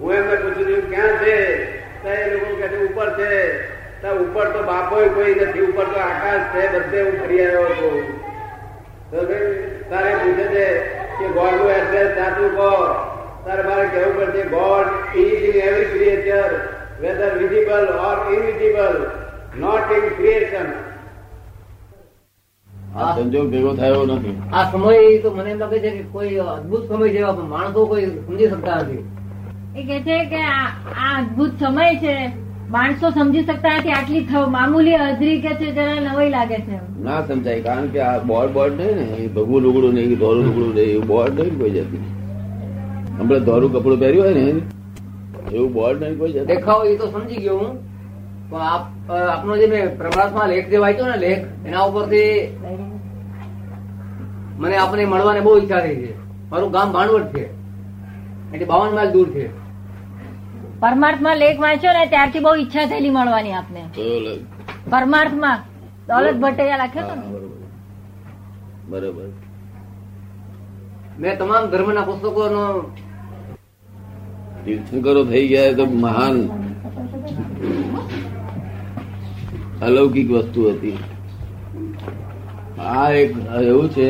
હું 0.00 0.14
એમને 0.14 0.36
પૂછું 0.36 0.66
છું 0.66 0.82
ક્યાં 0.90 1.14
છે 1.18 1.36
તો 2.02 2.08
એ 2.08 2.24
લોકો 2.32 2.50
કહે 2.56 2.68
છે 2.68 2.78
ઉપર 2.84 3.08
છે 3.10 3.32
તો 4.52 4.58
ઉપર 4.58 4.60
તો 4.60 4.66
બાપો 4.66 4.96
કોઈ 5.14 5.34
નથી 5.34 5.60
ઉપર 5.60 5.84
તો 5.84 6.00
આકાશ 6.00 6.44
છે 6.52 6.62
બધે 6.72 7.00
હું 7.02 7.14
ફરી 7.20 7.40
આવ્યો 7.46 7.68
છું. 7.78 8.06
તારે 9.90 10.12
પૂછે 10.16 10.46
છે 10.54 10.66
કે 11.18 11.26
ગોડનું 11.36 11.70
એડ્રેસ 11.70 12.10
સાચું 12.18 12.50
કહો. 12.56 12.72
તારે 13.44 13.62
મારે 13.62 13.86
કહેવું 13.88 14.14
પડશે 14.16 14.42
God 14.48 14.88
is 15.16 15.44
in 15.48 15.56
every 15.68 15.88
creature 15.92 16.50
whether 17.00 17.32
visible 17.38 17.86
or 18.08 18.18
invisible 18.34 18.96
not 19.56 19.90
in 19.90 20.04
creation 20.16 20.68
આ 22.96 23.14
સંજોગ 23.14 23.46
ભેગો 23.50 23.74
થયો 23.74 24.06
નથી. 24.06 24.36
આ 24.52 24.64
સમય 24.70 25.22
તો 25.22 25.30
મને 25.30 25.50
એમ 25.50 25.58
લાગે 25.58 25.80
છે 25.80 25.90
કે 25.90 26.02
કોઈ 26.12 26.38
અદભુત 26.38 26.82
સમય 26.88 27.08
જેવા 27.08 27.48
માણસો 27.54 27.86
કોઈ 27.86 28.06
સમજી 28.06 28.48
શકતા 28.48 28.82
નથી. 28.82 29.04
એ 29.76 29.82
કે 29.82 29.96
છે 30.02 30.18
કે 30.26 30.40
આ 30.42 30.68
અદભુત 31.18 31.52
સમય 31.58 31.94
છે. 32.00 32.32
માણસો 32.72 33.10
સમજી 33.10 33.42
શકતા 33.42 33.74
નથી 33.78 33.92
આટલી 33.96 34.40
મામૂલી 34.54 34.96
હાજરી 35.02 35.36
કે 35.44 35.52
છે 35.60 35.68
જરા 35.76 36.00
નવાઈ 36.06 36.30
લાગે 36.30 36.56
છે 36.66 36.78
ના 37.04 37.20
સમજાય 37.28 37.62
કારણ 37.66 37.86
કે 37.94 38.00
આ 38.06 38.14
બોર્ડ 38.30 38.52
બોર્ડ 38.56 38.80
નહીં 38.80 38.98
ને 39.02 39.28
ભગવું 39.36 39.62
લુગડું 39.66 39.94
નહીં 39.98 40.18
ધોરું 40.22 40.48
લુગડું 40.48 40.72
નહીં 40.78 40.90
એવું 40.94 41.06
બોર્ડ 41.12 41.38
નહીં 41.40 41.58
કોઈ 41.60 41.72
જતી 41.76 42.02
હમણાં 43.18 43.44
ધોરું 43.46 43.72
કપડું 43.76 44.00
પહેર્યું 44.00 44.26
હોય 44.26 44.34
ને 44.38 44.46
એવું 45.56 45.70
બોર્ડ 45.72 46.02
નહીં 46.02 46.18
કોઈ 46.18 46.32
જતું 46.32 46.50
દેખાવ 46.50 46.80
એ 46.90 46.96
તો 46.96 47.06
સમજી 47.14 47.40
ગયો 47.44 47.58
હું. 47.60 47.72
પણ 48.50 48.62
આપ 48.66 48.84
આપનો 49.28 49.56
જે 49.60 49.66
મેં 49.72 49.96
પ્રભાસમાં 49.98 50.48
લેખ 50.52 50.68
જે 50.72 50.78
વાંચ્યો 50.84 51.08
ને 51.12 51.16
લેખ 51.24 51.42
એના 51.70 51.86
ઉપરથી 51.88 52.32
મને 54.58 54.76
આપને 54.82 55.06
મળવાની 55.06 55.46
બહુ 55.46 55.56
ઈચ્છા 55.62 55.80
થઈ 55.86 55.96
છે. 56.02 56.12
મારું 56.50 56.70
ગામ 56.76 56.92
ભાણવડ 56.92 57.26
છે. 57.34 57.44
એટલે 58.52 58.66
બાવન 58.72 58.94
માઇલ 58.98 59.10
દૂર 59.16 59.28
છે. 59.34 59.44
પરમાર્થમાં 60.82 61.36
લેખ 61.42 61.58
વાંચ્યો 61.64 61.92
ને 61.96 62.04
ત્યારથી 62.12 62.42
બહુ 62.46 62.52
ઈચ્છા 62.62 62.86
થયેલી 62.90 63.14
મળવાની 63.16 63.54
આપને. 63.60 63.82
પરમાર્થમાં 64.92 65.58
દોલત 66.08 66.38
ભટ્ટૈયા 66.44 66.80
લખ્યો 66.82 67.06
હતો 67.06 67.14
બરોબર. 67.32 67.50
બરોબર. 68.90 69.28
મેં 71.20 71.38
તમામ 71.38 71.64
ધર્મના 71.72 72.06
પુસ્તકોનો 72.08 72.64
તીર્થંકરો 74.64 75.22
થઈ 75.32 75.46
ગયા 75.52 75.76
તો 75.78 75.84
મહાન 76.06 76.36
અલૌકિક 79.82 80.28
વસ્તુ 80.30 80.60
હતી. 80.70 80.98
આ 82.80 83.08
એક 83.22 83.30
એવું 83.60 83.88
છે 83.96 84.08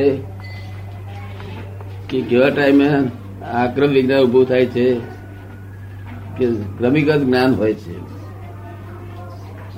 કે 2.09 2.19
કેવા 2.31 2.51
ટાઈમે 2.57 2.89
આક્રમ 3.63 3.91
વિજ્ઞાન 3.99 4.27
ઉભું 4.27 4.45
થાય 4.51 4.67
છે. 4.77 4.89
કે 6.39 6.51
ક્રમિક 6.79 7.11
જ્ઞાન 7.11 7.55
હોય 7.55 7.75
છે. 7.75 8.19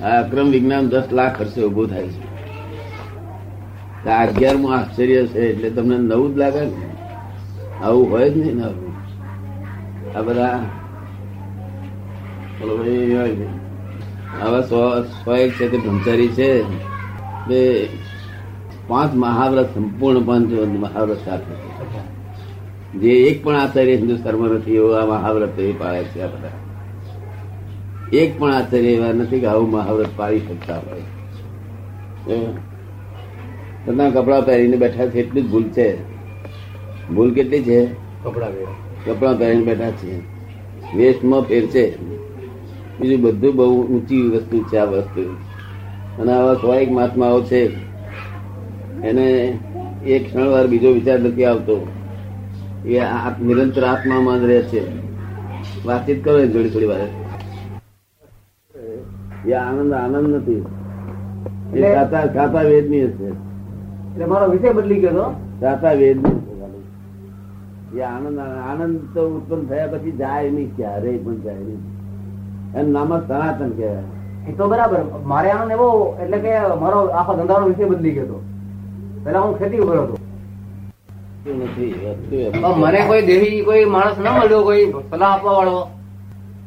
આ 0.01 0.21
અક્રમ 0.23 0.49
વિજ્ઞાન 0.49 0.89
દસ 0.89 1.03
લાખ 1.11 1.39
વર્ષે 1.39 1.63
ઉભું 1.63 1.87
થાય 1.87 2.07
છે. 2.07 2.31
આ 4.09 4.27
અગિયારમું 4.27 4.73
આશ્ચર્ય 4.73 5.25
છે, 5.25 5.39
એટલે 5.39 5.69
તમને 5.69 5.97
નવું 5.97 6.35
જ 6.35 6.37
લાગે 6.37 6.61
ને? 6.61 6.95
આવું 7.83 8.11
હોય 8.11 8.29
જ 8.29 8.37
નહીં 8.37 8.55
નવું 8.55 8.91
આ 10.17 10.21
બધા. 10.21 10.59
આવા 14.45 14.61
સો 14.61 15.03
સો 15.03 15.35
એક 15.35 15.51
છે 15.51 15.69
તે 15.69 15.77
બ્રહ્મચારી 15.77 16.27
છે. 16.27 16.63
તે 17.47 17.89
પાંચ 18.87 19.15
મહાવ્રત 19.15 19.73
સંપૂર્ણ 19.73 20.23
પાંચ 20.23 20.51
મહાવ્રત 20.51 21.17
સાથે 21.25 21.70
જે 22.99 23.09
એક 23.09 23.43
પણ 23.43 23.55
આચાર્ય 23.55 23.95
હિન્દુસ્તાનમાં 23.95 24.49
નથી 24.49 24.75
એવો 24.75 24.91
આ 24.91 25.05
મહાવ્રત 25.05 25.59
એ 25.59 25.71
પાળે 25.71 26.03
છે 26.03 26.21
આ 26.21 26.27
બધા. 26.27 26.49
એક 28.13 28.39
પણ 28.39 28.53
આચાર્ય 28.53 28.87
એવા 28.87 29.11
નથી 29.11 29.39
કે 29.39 29.45
આવું 29.45 29.71
મહાવ્રત 29.71 30.09
પાળી 30.15 30.39
શકતા 30.39 30.77
હોય. 30.77 31.01
બધા 33.85 34.09
કપડાં 34.09 34.45
પહેરીને 34.45 34.77
બેઠા 34.77 35.05
છે 35.05 35.19
એટલી 35.19 35.41
જ 35.41 35.49
ભૂલ 35.49 35.63
છે. 35.63 35.97
ભૂલ 37.07 37.33
કેટલી 37.33 37.63
છે? 37.63 37.85
કપડા 38.23 38.47
કપડા 39.05 39.33
પહેરીને 39.33 39.63
બેઠા 39.63 39.91
છે. 39.91 40.19
વેસ્ટમાં 40.97 41.41
ફેરશે 41.41 41.93
બીજું 42.99 43.21
બધું 43.21 43.55
બહુ 43.55 43.83
ઊંચી 43.83 44.21
વસ્તુ 44.21 44.63
છે 44.63 44.77
આ 44.77 44.85
વસ્તુ. 44.85 45.21
અને 46.21 46.33
આવા 46.33 46.53
સો 46.53 46.75
એક 46.75 46.91
મહાત્માઓ 46.91 47.41
છે. 47.41 47.75
એને 49.03 49.59
એક 50.05 50.27
ક્ષણ 50.27 50.47
વાર 50.47 50.67
બીજો 50.67 50.91
વિચાર 50.91 51.19
નથી 51.19 51.45
આવતો. 51.45 51.87
એ 52.85 52.99
નિરંતર 53.41 53.83
આત્મામાં 53.83 54.39
જ 54.41 54.43
રહે 54.43 54.61
છે. 54.61 54.81
વાતચીત 55.85 56.23
કરો 56.25 56.45
જોડે 56.45 56.69
થોડી 56.69 56.85
વાર. 56.85 57.01
એ 59.45 59.53
આનંદ 59.53 59.93
આનંદ 59.93 60.35
નથી. 60.35 60.61
એ 61.73 61.93
સાતા 61.95 62.25
સાતા 62.33 62.61
વેદની 62.61 63.03
હશે. 63.05 63.27
એટલે 64.11 64.25
મારો 64.25 64.45
વિષય 64.51 64.73
બદલી 64.73 64.99
ગયો 64.99 65.27
સાતા 65.59 65.91
વેદની 66.01 66.39
એ 67.97 68.01
આનંદ 68.01 68.39
આનંદ 68.39 68.97
તો 69.13 69.21
ઉત્પન્ન 69.37 69.63
થયા 69.69 69.91
પછી 69.93 70.11
જાય 70.11 70.49
નહીં 70.49 70.75
ક્યારે 70.75 71.11
પણ 71.25 71.37
જાય 71.45 71.61
નહીં. 71.67 71.81
એમ 72.79 72.91
નામ 72.91 73.11
જ 73.17 73.21
સનાતન 73.27 73.69
કહેવાય. 73.69 74.03
એ 74.49 74.51
તો 74.57 74.67
બરાબર 74.67 75.01
મારે 75.25 75.51
આનંદ 75.51 75.71
એવો 75.71 75.87
એટલે 76.21 76.37
કે 76.37 76.51
મારો 76.81 76.99
આખો 77.19 77.37
ધંધાનો 77.37 77.65
વિષય 77.71 77.85
બદલી 77.85 78.15
ગયો 78.17 78.23
હતો 78.23 78.41
પેલા 79.23 79.39
હું 79.45 79.57
ખેતી 79.59 79.83
ઉપર 79.85 79.97
હતો. 80.03 80.20
નથી 81.45 81.93
મને 82.77 82.99
કોઈ 83.07 83.21
દેવી 83.21 83.61
કોઈ 83.61 83.85
માણસ 83.85 84.17
ન 84.19 84.27
મળ્યો 84.29 84.63
કોઈ 84.63 84.85
સલાહ 85.09 85.33
આપવા 85.33 85.51
વાળો. 85.51 85.87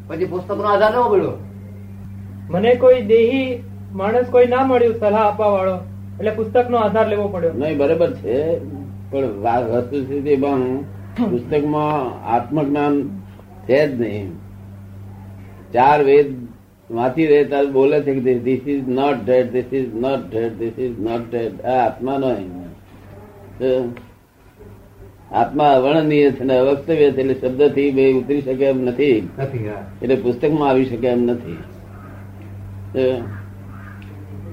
પછી 0.09 0.25
પુસ્તક 0.25 0.57
નો 0.57 0.63
આધાર 0.63 0.93
લેવો 0.93 1.09
મળ્યો. 1.09 1.37
મને 2.51 2.75
કોઈ 2.75 3.03
દેહી 3.03 3.63
માણસ 3.93 4.29
કોઈ 4.31 4.47
ના 4.47 4.67
મળ્યું 4.67 4.95
સલાહ 4.95 5.27
આપવા 5.27 5.49
વાળો. 5.49 5.77
એટલે 6.19 6.31
પુસ્તક 6.31 6.71
નો 6.71 6.77
આધાર 6.77 7.09
લેવો 7.09 7.29
પડ્યો. 7.29 7.53
નહીં 7.53 7.77
બરાબર 7.77 8.11
છે. 8.13 8.59
પણ 9.11 9.21
વસ્તુસ્થિતિ 9.21 9.73
વસ્તુ 9.73 10.03
સ્થિતિ 10.05 10.37
પણ 10.37 10.63
પુસ્તકમાં 11.31 12.27
આત્મજ્ઞાન 12.35 12.95
છે 13.69 13.87
જ 13.87 14.01
નહીં. 14.01 14.33
ચાર 15.73 16.05
વેદ 16.05 16.35
વાંચી 16.91 17.27
રહે 17.27 17.45
ત્યારે 17.45 17.67
બોલે 17.67 18.01
છે 18.01 18.15
કે 18.15 18.39
this 18.39 18.67
is 18.67 18.89
not 18.89 19.17
dead 19.25 19.53
this 19.53 19.71
is 19.73 19.95
not 19.95 20.23
dead 20.31 20.59
this 20.59 20.79
is 20.79 20.99
not 20.99 21.31
dead 21.31 21.65
આ 21.65 21.87
આત્મા 21.87 22.19
નો 22.19 22.31
આત્મા 25.35 25.73
અવર્ણનીય 25.73 26.31
છે 26.31 26.45
ને 26.45 26.57
અવક્તવ્ય 26.57 27.11
છે 27.11 27.21
એટલે 27.21 27.35
શબ્દથી 27.35 27.91
બે 27.91 28.13
ઉતરી 28.13 28.43
શકે 28.43 28.65
એમ 28.65 28.85
નથી. 28.85 29.29
એટલે 30.03 30.15
પુસ્તકમાં 30.15 30.69
આવી 30.69 30.85
શકે 30.85 31.07
એમ 31.07 31.23
નથી. 31.23 31.57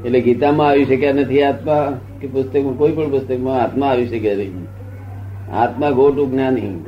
એટલે 0.05 0.21
ગીતામાં 0.21 0.67
આવી 0.67 0.85
શક્યા 0.85 1.13
નથી 1.13 1.43
આત્મા 1.43 1.99
કે 2.21 2.27
પુસ્તકમાં 2.27 2.77
કોઈ 2.77 2.91
પણ 2.91 3.09
પુસ્તકમાં 3.09 3.61
આત્મા 3.61 3.87
આવી 3.87 4.07
શક્યા 4.07 4.35
નહીં. 4.35 4.67
આત્મા 5.53 5.89
ગોટું 5.89 6.31
જ્ઞાની. 6.31 6.85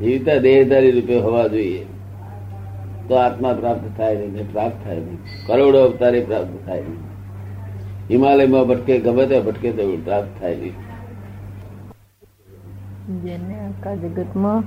જીવતા 0.00 0.36
દેહધારી 0.36 0.90
રૂપે 0.90 1.18
હોવા 1.18 1.46
જોઈએ. 1.46 1.86
તો 3.08 3.14
આત્મા 3.14 3.52
પ્રાપ્ત 3.52 3.98
થાય 3.98 4.16
નહીં 4.16 4.52
પ્રાપ્ત 4.52 4.84
થાય 4.84 4.96
નહીં. 4.96 5.18
કરોડો 5.46 5.84
અવતારે 5.84 6.20
પ્રાપ્ત 6.20 6.66
થાય 6.66 6.80
નહીં. 6.80 7.04
હિમાલયમાં 8.10 8.66
ભટકે 8.68 8.98
ગમે 8.98 9.26
તે 9.26 9.40
ભટકે 9.40 9.72
તો 9.72 9.96
પ્રાપ્ત 9.96 10.40
થાય 10.40 10.56
નહીં. 10.56 10.85
જેને 13.06 13.60
આખા 13.60 13.94
જગતમાં 13.94 14.62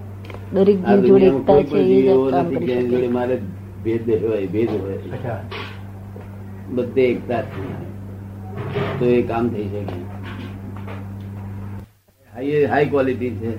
દરેક 0.54 0.78
જીવ 0.78 1.06
જોડે 1.06 1.26
એકતા 1.26 1.64
છે 1.64 1.78
એ 1.78 2.02
જ 2.02 2.32
કામ 2.32 2.46
કરી 2.46 2.68
શકે. 2.68 2.90
જોડે 2.90 3.08
મારે 3.08 3.38
ભેદ 3.84 4.10
હોય 4.24 4.48
ભેદ 4.48 4.70
હોય. 4.70 4.96
અચ્છા. 4.96 5.44
બધે 6.70 7.02
એકતા 7.02 7.42
છે. 7.42 7.62
તો 9.00 9.06
એ 9.06 9.22
કામ 9.22 9.50
થઈ 9.50 9.64
શકે. 9.64 9.98
હાઈ 12.34 12.66
હાઈ 12.66 12.86
ક્વોલિટી 12.86 13.30
છે. 13.30 13.52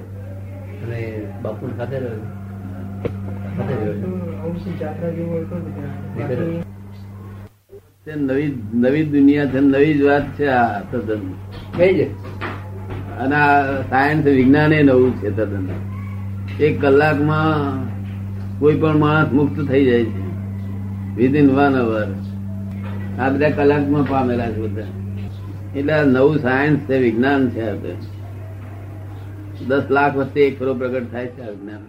અને 0.82 1.22
બાપુ 1.42 1.66
સાથે 1.76 1.98
જ 8.06 8.16
નવી 8.16 8.58
નવી 8.74 9.04
દુનિયા 9.04 9.46
છે 9.46 9.60
નવી 9.60 9.94
જ 9.94 10.02
વાત 10.02 10.22
છે 10.38 10.46
આ 10.48 10.80
તદ્દન 10.80 11.20
કઈ 11.76 11.94
છે? 11.94 12.39
અને 13.20 13.36
આ 13.36 13.80
સાયન્સ 13.82 14.24
વિજ્ઞાન 14.24 14.72
એ 14.72 14.82
નવું 14.82 15.16
છે 15.16 15.30
તદ્દન. 15.30 15.68
એક 16.60 16.80
કલાકમાં 16.80 17.80
કોઈ 18.60 18.76
પણ 18.76 18.96
માણસ 18.96 19.32
મુક્ત 19.32 19.68
થઈ 19.68 19.84
જાય 19.84 20.04
છે. 20.04 20.22
વિધિન 21.16 21.50
વન 21.50 21.76
અવર 21.76 22.06
આ 23.20 23.28
બધા 23.28 23.50
કલાકમાં 23.50 24.08
પામેલા 24.08 24.50
છે 24.50 24.58
બધા. 24.58 24.86
એટલે 25.76 25.92
આ 25.92 26.04
નવું 26.04 26.38
સાયન્સ 26.38 26.78
છે 26.78 26.98
વિજ્ઞાન 26.98 27.50
છે 27.50 27.70
આપણે 27.70 27.96
દસ 29.68 29.82
લાખ 29.90 30.16
વચ્ચે 30.16 30.40
એક 30.40 30.58
ફરો 30.58 30.74
પ્રગટ 30.74 31.12
થાય 31.12 31.26
છે 31.26 31.42
આ 31.42 31.50
વિજ્ઞાન. 31.50 31.80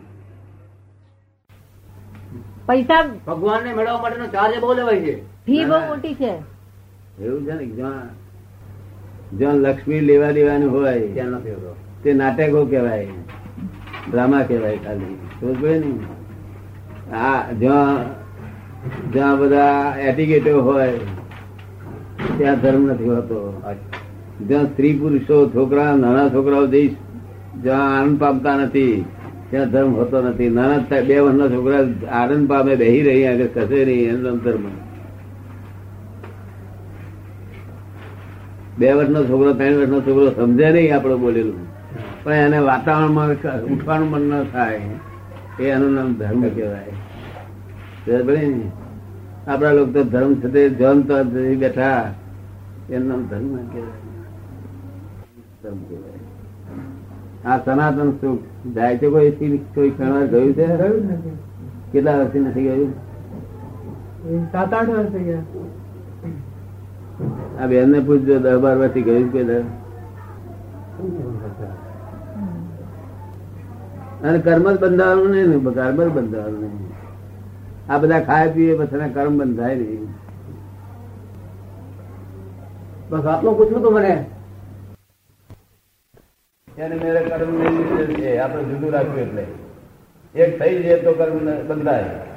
પૈસા 2.66 3.06
ભગવાન 3.28 3.64
ને 3.64 3.74
મેળવવા 3.74 4.02
માટેનો 4.02 4.28
ચાર્જ 4.28 4.60
બહુ 4.60 4.74
લેવાય 4.74 5.00
છે. 5.00 5.24
ફી 5.24 5.66
બહુ 5.66 5.80
મોટી 5.80 6.14
છે. 6.14 6.34
એવું 7.24 7.46
છે 7.46 7.54
ને 7.54 7.66
જ્યાં 9.38 9.56
લક્ષ્મી 9.56 10.00
લેવા 10.00 10.32
દેવાનું 10.32 10.72
હોય 10.72 11.08
ત્યાં 11.08 11.28
નથી 11.28 11.52
હોતો 11.52 11.76
તે 12.04 12.14
નાટકો 12.14 12.66
કહેવાય 12.66 13.08
ડ્રામા 14.12 14.42
કહેવાય 14.42 14.78
ખાલી. 14.78 15.16
સમજ 15.42 15.64
ને? 15.64 17.16
આ 17.16 17.52
જ્યાં 17.52 17.98
જ્યાં 19.12 19.40
બધા 19.40 19.96
એટિકેટો 20.00 20.62
હોય 20.62 20.98
ત્યાં 22.38 22.60
ધર્મ 22.60 22.88
નથી 22.88 23.04
હોતો. 23.04 23.62
જ્યાં 24.48 24.66
સ્ત્રી 24.66 24.98
પુરુષો 24.98 25.50
છોકરા 25.50 25.96
નાના 25.96 26.30
છોકરાઓ 26.30 26.66
દેશ 26.66 26.96
જ્યાં 27.64 28.00
આનંદ 28.00 28.20
પામતા 28.20 28.58
નથી 28.58 29.06
ત્યાં 29.50 29.72
ધર્મ 29.72 29.94
હોતો 29.94 30.22
નથી. 30.22 30.50
નાના 30.50 31.02
બે 31.02 31.20
વર્ષના 31.20 31.48
છોકરા 31.48 32.08
આનંદ 32.12 32.50
પામે 32.50 32.76
બેહી 32.76 33.02
રહી 33.02 33.26
આગળ 33.26 33.46
કશે 33.46 33.86
નહીં 33.86 34.10
એમ 34.10 34.38
ધર્મ. 34.38 34.91
બે 38.82 38.90
વર્ષનો 38.94 39.24
છોકરો 39.24 39.54
ત્રણ 39.54 39.74
વર્ષનો 39.78 39.98
છોકરો 40.02 40.28
સમજે 40.36 40.68
નહીં 40.72 40.96
આપણે 40.96 41.16
બોલેલું. 41.16 41.60
પણ 42.24 42.34
એને 42.34 42.60
વાતાવરણમાં 42.60 43.28
ઉઠવાનું 43.74 44.10
મન 44.10 44.22
ન 44.22 44.44
થાય 44.44 44.82
એ 45.60 45.64
એનું 45.64 45.92
નામ 45.94 46.14
ધર્મ 46.14 46.44
કહેવાય? 46.50 46.90
આપણા 49.48 49.72
લોકો 49.72 49.92
તો 49.92 50.04
ધર્મ 50.04 50.34
તે 50.34 50.70
જન 50.70 51.02
તો 51.02 51.14
બેઠા. 51.24 52.14
એનું 52.90 53.08
નામ 53.08 53.22
ધર્મ 53.26 53.56
કહેવાય. 53.74 54.00
આ 57.46 57.58
સનાતન 57.66 58.10
સુખ 58.12 58.70
જાય 58.76 58.98
છે 58.98 59.08
કોઈ 59.10 59.32
કોઈ 59.76 59.90
ક્ષણ 59.90 60.26
ગયું 60.26 60.54
છે. 60.54 60.66
કેટલા 61.92 62.18
વર્ષથી 62.18 62.40
નથી 62.40 62.64
ગયું? 62.64 62.90
સાત 64.52 64.74
આઠ 64.74 64.90
વર્ષ 64.90 65.10
થઈ 65.10 65.24
ગયા. 65.24 65.42
આ 67.62 67.68
બેન 67.68 67.90
ને 67.90 68.00
પૂછજો 68.00 68.40
દસ 68.40 68.58
બાર 68.58 68.76
વર્ષથી 68.78 69.02
ગયું 69.02 69.32
કે 69.32 69.42
અને 74.22 74.40
કર્મ 74.40 74.72
જ 74.72 74.80
બંધાવાનું 74.80 75.30
નહીં 75.32 75.48
ને 75.50 75.72
કર્મ 75.72 76.04
જ 76.04 76.08
બંધાવાનું 76.08 76.62
નહીં. 76.62 76.92
આ 77.94 77.98
બધા 77.98 78.20
ખાય 78.20 78.52
પીએ 78.52 78.78
પછી 78.78 79.14
કર્મ 79.14 79.38
બંધાય 79.38 79.76
નહીં. 79.76 80.04
બસ 83.10 83.26
આટલું 83.26 83.58
પૂછવું 83.58 83.82
તું 83.84 83.94
મને. 83.94 84.14
એને 86.78 86.96
મેરે 86.96 87.22
કર્મ 87.22 87.50
નહીં 87.54 88.44
આપણે 88.44 88.64
જુદું 88.64 88.92
રાખ્યું 88.92 89.20
એટલે. 89.20 89.44
એક 90.36 90.60
થઈ 90.60 90.84
જાય 90.84 91.00
તો 91.00 91.12
કર્મ 91.14 91.36
બંધાય. 91.68 92.31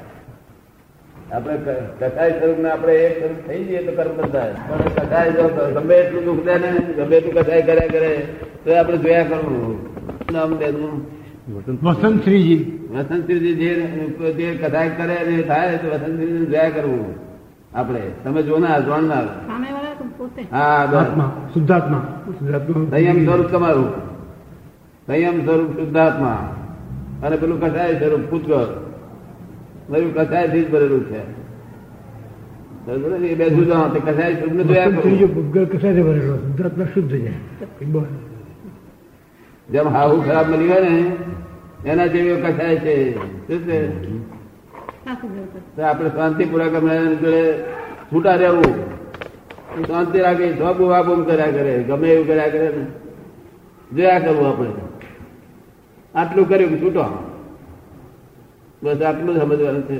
આપણે 1.31 1.57
ક- 1.57 2.03
કસાય 2.03 2.31
સ્વરૂપ 2.31 2.59
ને 2.59 2.71
આપણે 2.71 2.93
એક 2.93 3.19
સ્વરૂપ 3.19 3.47
થઈ 3.47 3.63
જઈએ 3.63 3.83
તો 3.83 4.03
કર્મ 4.03 4.17
બંધાય. 4.17 4.53
પણ 4.53 4.77
કસાય 4.77 5.31
જો 5.31 5.71
ગમે 5.75 5.95
એટલું 5.95 6.25
દુઃખ 6.25 6.45
દે 6.45 6.55
ને 6.55 6.93
ગમે 6.93 7.15
એટલું 7.15 7.43
કસાય 7.43 7.61
કર્યા 7.61 7.87
કરે 7.87 8.27
તો 8.65 8.75
આપણે 8.75 8.97
જોયા 8.97 9.23
કરવું. 9.23 9.85
નામ 10.33 10.57
દેનું 10.57 11.05
વસંતશ્રીજી. 11.83 12.87
વસંતશ્રીજી 12.97 13.53
જે 13.55 13.75
જે 14.33 14.55
કસાય 14.55 14.89
કરે 14.89 15.31
ને 15.31 15.41
થાય 15.41 15.77
તો 15.77 15.87
વસંતશ્રીજી 15.87 16.45
જોયા 16.45 16.69
કરવું. 16.69 17.05
આપણે 17.73 18.01
તમે 18.23 18.41
જો 18.41 18.57
ના 18.57 18.79
જોણ 18.79 19.03
ના 19.03 19.21
શુદ્ધાત્મા. 21.53 22.23
સંયમ 22.89 23.25
સ્વરૂપ 23.25 23.45
તમારું. 23.45 23.89
સંયમ 25.07 25.45
સ્વરૂપ 25.45 25.79
શુદ્ધાત્મા. 25.79 26.55
અને 27.23 27.35
પેલું 27.35 27.61
કસાય 27.61 27.93
સ્વરૂપ 27.93 28.19
પૂતગળ 28.29 28.84
બધું 29.89 30.13
કસાયથી 30.13 30.61
જ 30.61 30.71
ભરેલું 30.71 31.03
છે. 31.03 31.45
એ 33.17 33.35
તે 33.35 33.49
કસાય 33.99 34.35
જોયા 34.35 36.03
ભરેલો 36.03 36.37
શુદ્ધાત્મા 36.37 36.85
શુદ્ધ 36.85 37.13
જેમ 39.71 39.87
હાવું 39.87 40.25
ખરાબ 40.25 40.53
બની 40.53 40.67
ગયો 40.67 40.83
ને 40.83 41.11
એના 41.89 42.05
જેવી 42.05 42.41
કસાય 42.41 42.75
છે. 42.75 43.15
શું 43.47 43.59
છે? 43.59 44.09
આપણે 45.81 46.09
શાંતિપૂર્વક 46.09 46.75
જોડે 47.15 47.53
છૂટા 48.13 48.35
રહેવું. 48.35 48.95
શાંતિ 49.87 50.19
રાખી 50.19 50.53
સ્વબુ 50.53 50.85
વાબુમ 50.85 51.23
કર્યા 51.23 51.45
કરે 51.45 51.83
ગમે 51.83 52.09
એવું 52.09 52.27
કર્યા 52.27 52.47
કરે 52.47 52.67
ને. 52.67 52.85
જોયા 53.95 54.19
કરવું 54.19 54.47
આપણે. 54.47 54.69
આટલું 56.15 56.49
કર્યું 56.49 56.69
કે 56.69 56.77
છૂટો. 56.77 57.34
બસ 58.83 59.01
આટલું 59.01 59.35
જ 59.35 59.37
સમજવાનું 59.39 59.83
છે 59.87 59.95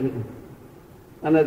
અને 1.23 1.41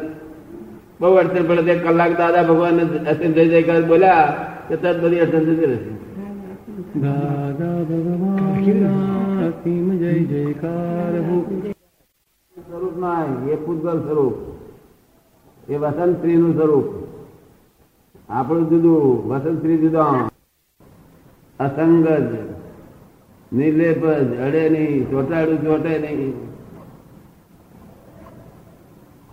બહુ 1.00 1.14
અડચણ 1.14 1.46
પડે 1.46 1.62
તે 1.62 1.74
કલાક 1.74 2.12
દાદા 2.16 2.42
ભગવાન 2.42 2.80
અર્ચન 3.06 3.32
જય 3.32 3.44
જયકાર 3.46 3.82
બોલ્યા 3.82 4.26
કે 4.68 4.76
તરત 4.76 4.98
બધી 5.00 5.20
અડચણ 5.20 5.44
જતી 5.44 5.66
રહેશે 5.66 5.92
દાદા 7.00 7.78
ભગવાન 7.84 8.62
જય 9.98 10.12
જયકાર 10.24 11.12
સ્વરૂપ 12.56 12.96
ના 12.98 13.24
એ 13.50 13.56
પૂતગલ 13.56 13.98
સ્વરૂપ. 14.00 14.36
એ 15.68 15.76
વસંત 15.76 16.16
સ્ત્રી 16.16 16.36
નું 16.36 16.52
સ્વરૂપ. 16.52 16.86
આપણું 18.28 18.68
જુદું 18.68 19.28
વસંતશ્રી 19.28 19.78
જુદા. 19.78 20.28
અસંગજ 21.60 22.08
નિર્લેપ 23.52 24.02
જ 24.04 24.40
અડે 24.40 24.70
નહીં 24.70 25.10
ચોટાડું 25.10 25.62
ચોટે 25.62 25.98
નહીં. 25.98 26.34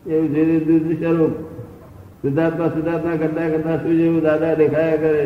એવું 0.07 0.27
ધીરે 0.33 0.57
ધીરે 0.59 0.95
સ્વરૂપ 0.95 1.33
સિદ્ધાર્થમાં 2.21 2.73
સિદ્ધાર્થમાં 2.73 3.19
કરતા 3.19 3.47
કરતા 3.49 3.77
શું 3.77 3.95
જેવું 3.97 4.21
દાદા 4.21 4.53
દેખાયા 4.53 4.95
કરે. 4.95 5.23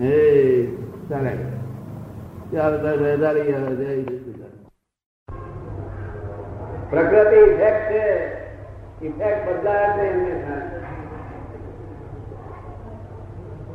હે 0.00 0.16
ચાલે. 1.10 1.32
ચાલો 2.52 2.76
તાર 2.78 2.96
જય 2.96 3.94
પ્રકૃતિ 6.90 7.38
ઇફેક્ટ 7.50 7.82
છે, 7.90 8.04
ઇફેક્ટ 9.06 9.40
બદલાયા 9.48 9.96
છે 9.96 10.06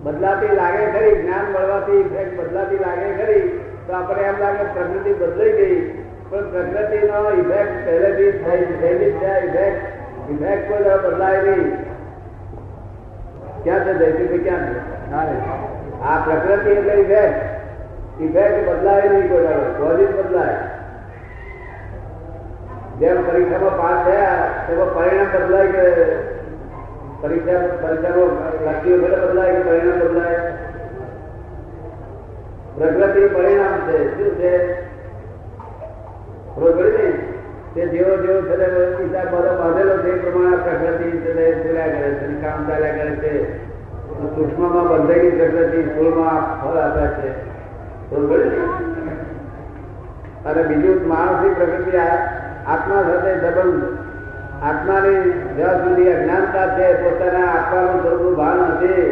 બદલાતી 0.03 0.55
લાગે 0.55 0.85
ખરી, 0.91 1.15
જ્ઞાન 1.23 1.51
મળવાથી 1.51 1.99
ઇફેક્ટ 1.99 2.39
બદલાતી 2.39 2.79
લાગે 2.79 3.09
ખરી, 3.17 3.43
તો 3.87 3.93
આપણે 3.93 4.21
એમ 4.23 4.39
લાગે 4.39 4.63
પ્રકૃતિ 4.73 5.13
બદલાઈ 5.13 5.51
ગઈ. 5.51 6.00
પણ 6.31 6.51
પ્રકૃતિ 6.51 6.99
નો 7.05 7.21
ઇફેક્ટ 7.35 7.77
પહેલેથી 7.85 8.31
જ 8.33 8.41
થઈ 8.41 8.65
થયેલી 8.75 9.13
જ 9.13 9.21
છે 9.21 9.31
ઇફેક્ટ 9.45 9.81
ઇફેક્ટ 10.31 10.67
કોઈ 10.67 10.83
દાડો 10.85 11.07
બદલાય 11.07 11.41
નહીં 11.47 11.71
ક્યાં 13.63 13.85
છે 13.85 13.93
જયસિંહભાઈ 13.95 14.43
ક્યાં 14.43 14.65
છે 14.67 14.79
હા 15.11 15.23
રે. 15.25 15.35
આ 16.03 16.17
પ્રકૃતિ 16.25 16.71
એટલે 16.73 16.95
ઇફેક્ટ 17.01 17.39
ઇફેક્ટ 18.19 18.69
બદલાય 18.69 19.09
નહીં 19.09 19.27
કોઈ 19.29 19.45
દાડો 19.45 19.65
પોઝિટ 19.79 20.13
બદલાય 20.19 20.57
જેમ 22.99 23.17
પરીક્ષામાં 23.25 23.77
પાસ 23.77 23.99
થયા 24.05 24.37
તેમાં 24.67 24.93
પરિણામ 24.95 25.29
બદલાય 25.35 25.69
કે 25.73 25.85
પરીક્ષા 27.21 27.61
પરીક્ષામાં 27.81 28.31
લખ્યું 28.67 29.03
ભલે 29.03 29.17
બદલાય 29.23 29.53
કે 29.53 29.63
પરિણામ 29.67 29.99
બદલાય 30.03 30.39
પ્રકૃતિ 32.77 33.27
પરિણામ 33.35 33.75
છે 33.85 33.97
શું 34.13 34.31
છે 34.37 34.53
ખબર 36.55 36.71
પડી 36.71 36.91
ને? 36.91 37.11
તે 37.75 37.87
જેવો 37.87 38.17
જેવો 38.17 38.41
છે 38.41 38.95
પિતા 38.95 39.23
બધો 39.23 39.57
બાંધેલો 39.63 39.97
છે, 39.97 40.09
એ 40.09 40.29
પ્રમાણે 40.29 40.57
પ્રકૃતિ 40.57 41.11
છે 41.11 41.33
કરે 41.73 42.13
છે 42.13 42.41
કામ 42.41 42.67
ચાલ્યા 42.67 42.91
કરે 42.91 43.11
છે. 43.11 43.57
સૂક્ષ્મમાં 44.35 44.87
બંધાયેલી 44.87 45.31
પ્રકૃતિ 45.31 45.83
સ્થૂળમાં 45.83 46.61
ફળ 46.61 46.77
આપે 46.77 47.21
છે. 47.21 47.51
અને 50.45 50.63
બીજું 50.63 51.07
માણસની 51.07 51.53
પ્રકૃતિ 51.53 51.97
આત્મા 52.67 53.03
સાથે 53.03 53.39
સંબંધ. 53.39 53.83
આત્માની 54.63 55.31
જ્યાં 55.57 55.75
સુધી 55.75 56.13
અજ્ઞાનતા 56.13 56.77
છે, 56.77 56.93
પોતાના 56.93 57.45
આત્માનું 57.45 58.03
થોડું 58.03 58.35
ભાન 58.35 58.59
હશે, 58.59 59.09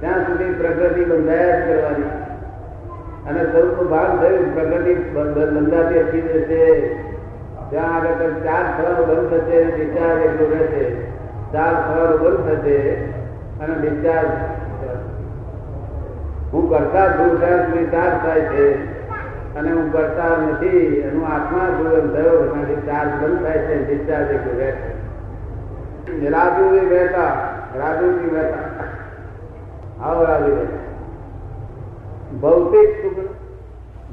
ત્યાં 0.00 0.26
સુધી 0.26 0.54
પ્રકૃતિ 0.54 1.04
બંધાયા 1.04 1.60
જ 1.60 1.68
કરવાની. 1.68 2.23
અને 3.28 3.44
સ્વરૂપનું 3.44 3.90
ભાન 3.90 4.16
થયું 4.16 4.54
પ્રકૃતિ 4.54 4.94
બ- 4.94 5.18
બ- 5.18 5.50
બંધાતી 5.50 5.98
અટકી 5.98 6.20
જશે 6.20 6.80
ત્યાં 7.70 7.94
આગળ 7.96 8.30
ચાર 8.30 8.64
થવાનું 8.78 9.06
બંધ 9.06 9.30
થશે 9.30 9.64
ડિસ્ચાર્જ 9.64 10.20
એટલું 10.20 10.50
રહેશે. 10.50 10.94
ચાર 11.52 11.74
થવાનું 11.74 12.20
બંધ 12.20 12.48
થશે 12.48 12.94
અને 13.60 13.74
ડિસ્ચાર્જ 13.74 14.28
હું 16.52 16.70
કરતા 16.70 17.08
છું 17.08 17.40
ત્યાં 17.40 17.58
સુધી 17.58 17.86
થાય 18.24 18.40
છે 18.40 18.94
અને 19.54 19.72
હું 19.72 19.92
કરતા 19.92 20.52
નથી 20.52 21.02
હું 21.14 21.26
આત્મા 21.26 21.66
છું 21.78 22.14
થયો 22.14 22.52
એનાથી 22.54 22.74
ચાર્જ 22.74 23.10
બંધ 23.22 23.42
થાય 23.42 23.58
છે 23.58 23.88
ડિસ્ચાર્જ 23.88 24.30
એટલું 24.30 24.56
રાજુ 24.56 26.20
બી 26.20 26.28
રાજુજી 26.28 26.86
મહેતા 26.86 27.32
રાજુજી 27.78 28.30
મહેતા. 28.30 28.84
આવો 30.04 30.24
રાજુભાઈ 30.24 30.93
ભૌતિક 32.44 32.88
સુખ 33.02 33.20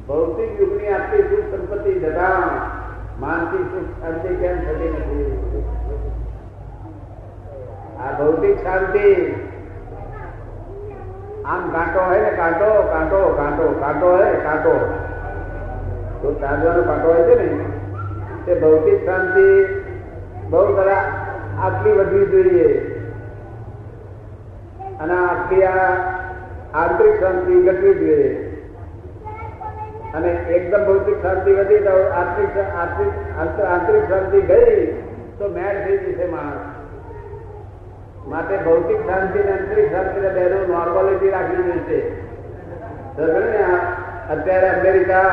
ભૌતિક 0.07 0.59
યુગની 0.59 0.87
આટલી 0.87 1.23
સુખ 1.23 1.47
સંપત્તિ 1.51 1.93
જતા 1.93 2.35
માનસિક 3.19 3.63
સુખ 3.71 3.89
શાંતિ 4.01 4.35
કેમ 4.35 4.59
થતી 4.59 4.89
નથી? 4.89 5.31
આ 7.99 8.11
ભૌતિક 8.19 8.63
શાંતિ. 8.63 9.09
આમ 11.45 11.69
કાંટો 11.69 11.99
હોય 12.05 12.21
ને 12.21 12.29
કાંટો 12.29 12.69
કાંટો 12.93 13.19
કાંટો 13.37 13.67
કાંટો 13.79 14.07
હોય 14.11 14.33
કાંટો. 14.33 14.75
તો 16.21 16.33
ચાંદવાનો 16.33 16.83
કાંટો 16.83 17.07
હોય 17.13 17.23
છે 17.23 17.35
ને 17.41 17.65
તે 18.45 18.59
ભૌતિક 18.59 19.05
શાંતિ 19.05 19.47
બહુ 20.49 20.65
તરા 20.75 21.03
આટલી 21.61 21.91
વધવી 21.91 22.25
જોઈએ. 22.25 22.69
અને 24.99 25.13
આખી 25.13 25.63
આ 25.63 26.10
આંતરિક 26.73 27.15
શાંતિ 27.19 27.53
ઘટવી 27.61 27.93
જોઈએ. 27.93 28.31
અને 30.17 30.29
એકદમ 30.57 30.83
ભૌતિક 30.85 31.17
શાંતિ 31.21 31.51
વધી 31.51 31.79
તો 31.79 31.93
આંતરિક 32.19 32.57
આંતરિક 33.63 34.03
શાંતિ 34.09 34.39
ગઈ 34.51 34.75
તો 35.39 35.45
મેળ 35.55 35.77
થઈ 35.85 35.97
જશે 35.97 36.25
માણસ. 36.25 36.63
માટે 38.27 38.55
ભૌતિક 38.57 38.99
શાંતિ 39.09 39.39
અને 39.39 39.51
આંતરિક 39.51 39.87
શાંતિ 39.91 40.17
બેનું 40.39 40.63
નોર્માલિટી 40.67 41.29
રાખવી 41.29 41.63
જોઈએ 41.67 41.85
અત્યારે 44.33 44.69
અમેરિકા 44.69 45.29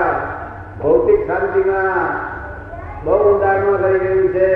ભૌતિક 0.83 1.21
શાંતિમાં 1.27 2.07
બહુ 3.05 3.17
ઊંડાણમાં 3.25 3.81
થઈ 3.83 3.99
ગયું 3.99 4.29
છે. 4.29 4.51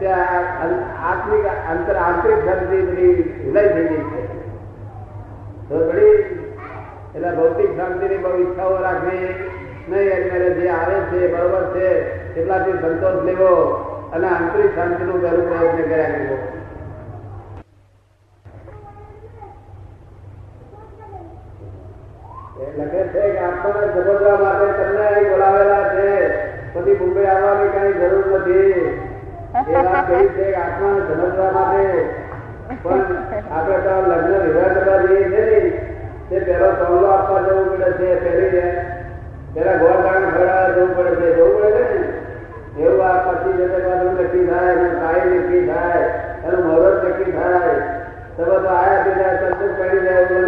ત્યાં 0.00 0.72
આત્મિક 1.10 1.44
અંતર 1.72 1.96
આંતરિક 2.06 2.40
શાંતિ 2.44 2.76
બધી 2.88 3.12
ભૂલાઈ 3.44 3.72
થઈ 3.76 3.86
ગઈ 3.92 4.04
છે. 4.10 4.17
એટલે 5.70 7.30
ભૌતિક 7.36 7.70
શાંતિની 7.76 8.18
બહુ 8.18 8.30
ઈચ્છાઓ 8.42 8.76
રાખવી 8.82 9.26
નહીં, 9.88 10.12
અત્યારે 10.16 10.50
જે 10.50 10.68
આવે 10.70 10.96
છે, 11.10 11.18
બરોબર 11.32 11.64
છે, 11.74 11.88
એટલાથી 12.36 12.78
સંતોષ 12.82 13.24
લેવો 13.24 13.50
અને 14.12 14.26
આંતરિક 14.28 14.70
શાંતિનું 14.74 15.20
પહેલું 15.22 15.48
પ્રયત્ન 15.48 15.82
કર્યા 15.82 16.12
કરવો. 16.14 16.36
લખે 22.78 23.02
છે 23.12 23.22
કે 23.32 23.40
આપણને 23.44 23.86
સમજવા 23.92 24.38
માટે 24.42 24.66
તમને 24.78 25.02
અહીં 25.06 25.28
બોલાવેલા 25.30 25.84
છે. 25.94 26.08
પછી 26.72 26.98
મુંબઈ 27.00 27.26
આવવાની 27.26 27.74
કઈ 27.74 27.92
જરૂર 28.00 28.26
નથી. 28.38 28.72
એ 29.54 29.72
વાત 29.74 30.06
કહી 30.08 30.28
છે 30.36 30.44
કે 30.52 30.56
આત્માને 30.56 31.00
સમજવા 31.08 31.52
માટે 31.52 31.84
પણ 32.68 33.02
આપણે 33.50 33.78
તો 33.84 33.92
લગ્ન 34.02 34.34
વિવાહ 34.44 34.70
કરવા 34.74 35.00
જઈએ 35.04 35.24
છે 35.28 35.42
ને 35.50 35.60
તે 36.28 36.36
પહેલો 36.46 36.70
તોલો 36.80 37.06
આપવા 37.08 37.40
જવું 37.40 37.68
પડે 37.70 37.90
છે, 37.98 38.08
પહેલી 38.16 38.64
પેલા 39.54 39.76
ગોળ 39.76 40.00
ગાણ 40.02 40.24
ખવડાવવા 40.26 40.72
જવું 40.74 40.90
પડે 40.96 41.14
છે, 41.20 41.28
જવું 41.36 41.52
પડે 41.56 41.70
છે 41.78 41.84
ને? 41.94 42.08
એવું 42.78 43.06
આ 43.06 43.18
પછી 43.26 43.54
જતા 43.60 43.84
બાજુ 43.86 44.08
નક્કી 44.10 44.46
થાય, 44.50 44.72
એનું 44.72 44.94
તાળી 45.00 45.38
નક્કી 45.38 45.64
થાય, 45.70 46.04
એનું 46.46 46.62
મુહૂર્ત 46.66 47.02
નક્કી 47.04 47.32
થાય. 47.32 47.76
તમે 48.36 48.56
તો 48.56 48.68
આયા 48.70 49.04
પીધા 49.04 49.34
સંતોષ 49.38 49.72
પડી 49.78 50.02
જાય 50.02 50.20
એવું 50.20 50.44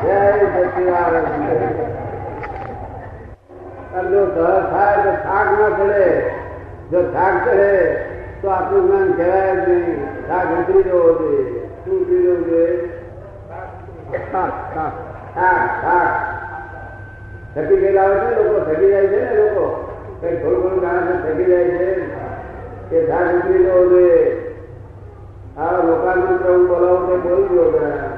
જય 0.00 0.20
જો 4.10 4.22
થાક 4.32 5.48
ના 5.52 5.70
ચડે 5.78 6.06
જો 6.90 7.00
થાક 7.14 7.34
ચડે 7.44 7.70
તો 8.42 8.48
આપણું 8.48 8.86
જ્ઞાન 8.86 9.12
કહેવાય 9.12 9.56
જ 9.56 9.68
નહીં. 9.68 10.04
રાગ 10.28 10.46
ઉતરી 10.60 10.82
જવો 10.82 11.18
જોઈએ. 11.18 11.66
શું 11.84 12.00
ઉતરી 12.00 12.22
જવું 12.22 12.44
જોઈએ? 12.44 12.88
થાક 14.32 14.52
ગયેલા 17.80 18.02
હોય 18.02 18.18
છે? 18.18 18.42
લોકો 18.42 18.60
થકી 18.60 18.88
જાય 18.88 19.06
છે 19.06 19.24
ને 19.24 19.36
લોકો. 19.36 19.96
કઈ 20.20 20.36
થોડું 20.36 20.62
ઘણું 20.62 20.80
કારણ 20.80 21.32
થકી 21.32 21.44
જાય 21.44 21.64
છે. 21.64 22.10
એ 22.90 23.06
થાક 23.06 23.34
ઉતરી 23.34 23.64
જવો 23.64 23.86
જોઈએ. 23.86 24.40
આ 25.58 25.72
લોકાનું 25.72 26.42
પ્રભુ 26.42 26.66
બોલાવું 26.66 27.08
તે 27.08 27.28
બોલી 27.28 27.42
ગયો 27.42 27.72
જરા 27.72 28.09